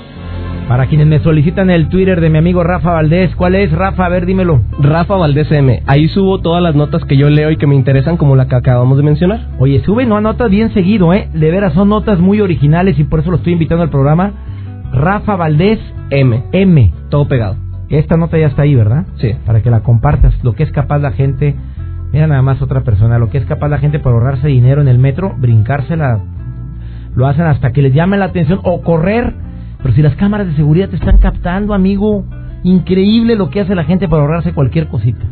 Para 0.69 0.85
quienes 0.85 1.07
me 1.07 1.17
solicitan 1.17 1.71
el 1.71 1.89
Twitter 1.89 2.21
de 2.21 2.29
mi 2.29 2.37
amigo 2.37 2.63
Rafa 2.63 2.91
Valdés, 2.91 3.35
¿cuál 3.35 3.55
es, 3.55 3.71
Rafa? 3.71 4.05
A 4.05 4.09
ver, 4.09 4.27
dímelo. 4.27 4.61
Rafa 4.79 5.15
Valdés 5.15 5.51
M. 5.51 5.81
Ahí 5.87 6.07
subo 6.09 6.41
todas 6.41 6.61
las 6.61 6.75
notas 6.75 7.03
que 7.05 7.17
yo 7.17 7.27
leo 7.27 7.49
y 7.49 7.57
que 7.57 7.65
me 7.65 7.73
interesan, 7.73 8.17
como 8.17 8.35
la 8.35 8.47
que 8.47 8.55
acabamos 8.55 8.95
de 8.95 9.03
mencionar. 9.03 9.47
Oye, 9.57 9.81
sube 9.83 10.05
no 10.05 10.21
notas 10.21 10.51
bien 10.51 10.71
seguido, 10.71 11.11
¿eh? 11.11 11.27
De 11.33 11.49
veras, 11.49 11.73
son 11.73 11.89
notas 11.89 12.19
muy 12.19 12.39
originales 12.39 12.99
y 12.99 13.03
por 13.03 13.19
eso 13.19 13.31
lo 13.31 13.37
estoy 13.37 13.53
invitando 13.53 13.81
al 13.81 13.89
programa. 13.89 14.31
Rafa 14.93 15.35
Valdés 15.37 15.79
M. 16.11 16.43
M. 16.51 16.93
Todo 17.09 17.27
pegado. 17.27 17.55
Esta 17.89 18.15
nota 18.17 18.37
ya 18.37 18.45
está 18.45 18.61
ahí, 18.61 18.75
¿verdad? 18.75 19.07
Sí. 19.15 19.33
Para 19.47 19.63
que 19.63 19.71
la 19.71 19.79
compartas. 19.79 20.35
Lo 20.43 20.53
que 20.53 20.61
es 20.61 20.71
capaz 20.71 20.99
la 20.99 21.13
gente. 21.13 21.55
Mira 22.13 22.27
nada 22.27 22.43
más 22.43 22.61
otra 22.61 22.81
persona. 22.81 23.17
Lo 23.17 23.31
que 23.31 23.39
es 23.39 23.45
capaz 23.45 23.69
la 23.69 23.79
gente 23.79 23.97
por 23.97 24.13
ahorrarse 24.13 24.47
dinero 24.47 24.81
en 24.81 24.87
el 24.87 24.99
metro, 24.99 25.33
brincársela. 25.35 26.19
Lo 27.15 27.25
hacen 27.25 27.47
hasta 27.47 27.71
que 27.71 27.81
les 27.81 27.95
llame 27.95 28.17
la 28.17 28.25
atención 28.25 28.59
o 28.63 28.83
correr 28.83 29.48
pero 29.81 29.93
si 29.93 30.01
las 30.01 30.15
cámaras 30.15 30.47
de 30.47 30.55
seguridad 30.55 30.89
te 30.89 30.97
están 30.97 31.17
captando, 31.17 31.73
amigo, 31.73 32.25
increíble 32.63 33.35
lo 33.35 33.49
que 33.49 33.61
hace 33.61 33.75
la 33.75 33.85
gente 33.85 34.07
para 34.07 34.23
ahorrarse 34.23 34.53
cualquier 34.53 34.87
cosita. 34.87 35.25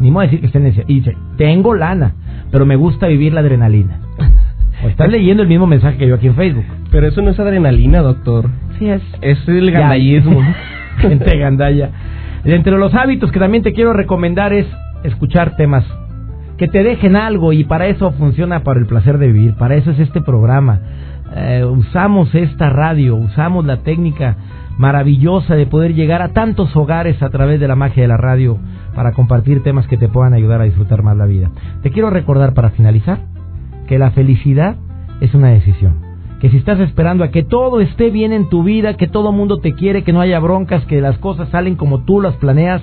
Ni 0.00 0.10
modo 0.10 0.24
decir 0.24 0.40
que 0.40 0.46
estén 0.46 0.66
y 0.66 0.94
dice, 0.94 1.16
tengo 1.36 1.74
lana, 1.74 2.14
pero 2.50 2.66
me 2.66 2.76
gusta 2.76 3.06
vivir 3.06 3.32
la 3.32 3.40
adrenalina. 3.40 4.00
O 4.84 4.88
estás 4.88 5.08
leyendo 5.08 5.42
el 5.42 5.48
mismo 5.48 5.66
mensaje 5.66 5.96
que 5.96 6.08
yo 6.08 6.16
aquí 6.16 6.26
en 6.26 6.34
Facebook. 6.34 6.64
Pero 6.90 7.06
eso 7.06 7.22
no 7.22 7.30
es 7.30 7.38
adrenalina, 7.38 8.00
doctor. 8.00 8.50
Sí 8.78 8.88
es. 8.88 9.02
Es 9.22 9.38
el 9.48 9.70
gandallismo. 9.70 10.42
gente 10.98 11.38
gandalla. 11.38 11.90
Entre 12.44 12.76
los 12.76 12.92
hábitos 12.94 13.32
que 13.32 13.38
también 13.38 13.62
te 13.62 13.72
quiero 13.72 13.92
recomendar 13.92 14.52
es 14.52 14.66
escuchar 15.04 15.56
temas 15.56 15.84
que 16.58 16.68
te 16.68 16.82
dejen 16.82 17.16
algo 17.16 17.52
y 17.52 17.64
para 17.64 17.86
eso 17.86 18.12
funciona 18.12 18.62
para 18.62 18.78
el 18.80 18.86
placer 18.86 19.18
de 19.18 19.28
vivir. 19.28 19.54
Para 19.54 19.76
eso 19.76 19.90
es 19.90 19.98
este 19.98 20.20
programa 20.20 20.80
eh, 21.32 21.64
usamos 21.64 22.34
esta 22.34 22.70
radio, 22.70 23.16
usamos 23.16 23.64
la 23.64 23.78
técnica 23.78 24.36
maravillosa 24.76 25.54
de 25.54 25.66
poder 25.66 25.94
llegar 25.94 26.22
a 26.22 26.32
tantos 26.32 26.74
hogares 26.76 27.22
a 27.22 27.30
través 27.30 27.60
de 27.60 27.68
la 27.68 27.76
magia 27.76 28.02
de 28.02 28.08
la 28.08 28.16
radio 28.16 28.58
para 28.94 29.12
compartir 29.12 29.62
temas 29.62 29.86
que 29.86 29.96
te 29.96 30.08
puedan 30.08 30.34
ayudar 30.34 30.60
a 30.60 30.64
disfrutar 30.64 31.02
más 31.02 31.16
la 31.16 31.26
vida. 31.26 31.50
Te 31.82 31.90
quiero 31.90 32.10
recordar 32.10 32.54
para 32.54 32.70
finalizar 32.70 33.18
que 33.86 33.98
la 33.98 34.10
felicidad 34.10 34.76
es 35.20 35.34
una 35.34 35.48
decisión. 35.48 35.94
Que 36.40 36.50
si 36.50 36.56
estás 36.56 36.80
esperando 36.80 37.24
a 37.24 37.28
que 37.28 37.42
todo 37.42 37.80
esté 37.80 38.10
bien 38.10 38.32
en 38.32 38.48
tu 38.48 38.64
vida, 38.64 38.96
que 38.96 39.06
todo 39.06 39.32
mundo 39.32 39.58
te 39.58 39.74
quiere, 39.74 40.02
que 40.02 40.12
no 40.12 40.20
haya 40.20 40.40
broncas, 40.40 40.84
que 40.86 41.00
las 41.00 41.18
cosas 41.18 41.48
salen 41.50 41.76
como 41.76 42.00
tú 42.00 42.20
las 42.20 42.34
planeas, 42.34 42.82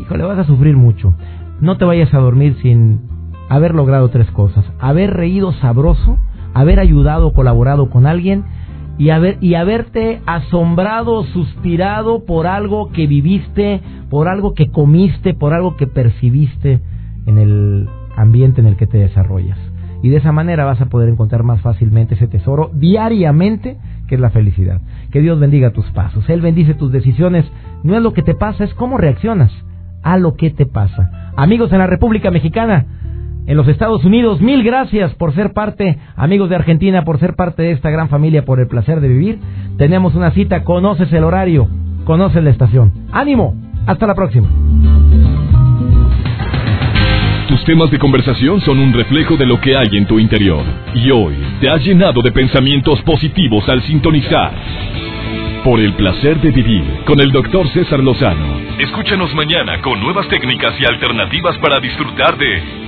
híjole, 0.00 0.24
vas 0.24 0.38
a 0.38 0.44
sufrir 0.44 0.76
mucho. 0.76 1.14
No 1.60 1.76
te 1.76 1.84
vayas 1.84 2.12
a 2.14 2.18
dormir 2.18 2.56
sin 2.62 3.02
haber 3.48 3.74
logrado 3.74 4.08
tres 4.08 4.30
cosas. 4.30 4.64
Haber 4.80 5.14
reído 5.14 5.52
sabroso, 5.52 6.18
haber 6.54 6.80
ayudado 6.80 7.32
colaborado 7.32 7.90
con 7.90 8.06
alguien 8.06 8.44
y, 8.98 9.10
haber, 9.10 9.38
y 9.40 9.54
haberte 9.54 10.20
asombrado, 10.26 11.24
suspirado 11.24 12.24
por 12.24 12.46
algo 12.46 12.90
que 12.90 13.06
viviste, 13.06 13.80
por 14.10 14.28
algo 14.28 14.54
que 14.54 14.70
comiste, 14.70 15.34
por 15.34 15.54
algo 15.54 15.76
que 15.76 15.86
percibiste 15.86 16.80
en 17.26 17.38
el 17.38 17.88
ambiente 18.16 18.60
en 18.60 18.66
el 18.66 18.76
que 18.76 18.86
te 18.86 18.98
desarrollas. 18.98 19.58
Y 20.02 20.10
de 20.10 20.16
esa 20.16 20.32
manera 20.32 20.64
vas 20.64 20.80
a 20.80 20.86
poder 20.86 21.08
encontrar 21.08 21.42
más 21.42 21.60
fácilmente 21.60 22.14
ese 22.14 22.28
tesoro 22.28 22.70
diariamente 22.72 23.76
que 24.08 24.14
es 24.14 24.20
la 24.20 24.30
felicidad. 24.30 24.80
Que 25.12 25.20
Dios 25.20 25.38
bendiga 25.38 25.70
tus 25.70 25.86
pasos. 25.90 26.28
Él 26.28 26.40
bendice 26.40 26.74
tus 26.74 26.90
decisiones. 26.90 27.44
No 27.82 27.96
es 27.96 28.02
lo 28.02 28.12
que 28.12 28.22
te 28.22 28.34
pasa, 28.34 28.64
es 28.64 28.74
cómo 28.74 28.96
reaccionas 28.96 29.52
a 30.02 30.16
lo 30.16 30.34
que 30.34 30.50
te 30.50 30.66
pasa. 30.66 31.32
Amigos 31.36 31.72
en 31.72 31.78
la 31.78 31.86
República 31.86 32.30
Mexicana, 32.30 32.86
en 33.48 33.56
los 33.56 33.66
Estados 33.66 34.04
Unidos. 34.04 34.40
Mil 34.40 34.62
gracias 34.62 35.12
por 35.14 35.34
ser 35.34 35.52
parte, 35.52 35.98
amigos 36.16 36.50
de 36.50 36.56
Argentina, 36.56 37.02
por 37.04 37.18
ser 37.18 37.34
parte 37.34 37.62
de 37.62 37.72
esta 37.72 37.90
gran 37.90 38.08
familia, 38.08 38.44
por 38.44 38.60
el 38.60 38.68
placer 38.68 39.00
de 39.00 39.08
vivir. 39.08 39.38
Tenemos 39.78 40.14
una 40.14 40.30
cita, 40.30 40.62
conoces 40.62 41.12
el 41.12 41.24
horario, 41.24 41.66
conoces 42.04 42.44
la 42.44 42.50
estación. 42.50 42.92
Ánimo, 43.10 43.56
hasta 43.86 44.06
la 44.06 44.14
próxima. 44.14 44.48
Tus 47.48 47.64
temas 47.64 47.90
de 47.90 47.98
conversación 47.98 48.60
son 48.60 48.78
un 48.78 48.92
reflejo 48.92 49.38
de 49.38 49.46
lo 49.46 49.58
que 49.58 49.74
hay 49.74 49.88
en 49.96 50.06
tu 50.06 50.18
interior. 50.18 50.62
Y 50.94 51.10
hoy 51.10 51.34
te 51.60 51.70
has 51.70 51.82
llenado 51.82 52.20
de 52.20 52.30
pensamientos 52.30 53.00
positivos 53.00 53.66
al 53.70 53.80
sintonizar. 53.82 54.52
Por 55.64 55.80
el 55.80 55.94
placer 55.94 56.38
de 56.42 56.50
vivir 56.50 56.84
con 57.06 57.18
el 57.18 57.32
doctor 57.32 57.66
César 57.70 58.00
Lozano. 58.00 58.58
Escúchanos 58.78 59.34
mañana 59.34 59.80
con 59.80 59.98
nuevas 60.00 60.28
técnicas 60.28 60.74
y 60.78 60.84
alternativas 60.84 61.56
para 61.58 61.80
disfrutar 61.80 62.36
de 62.36 62.87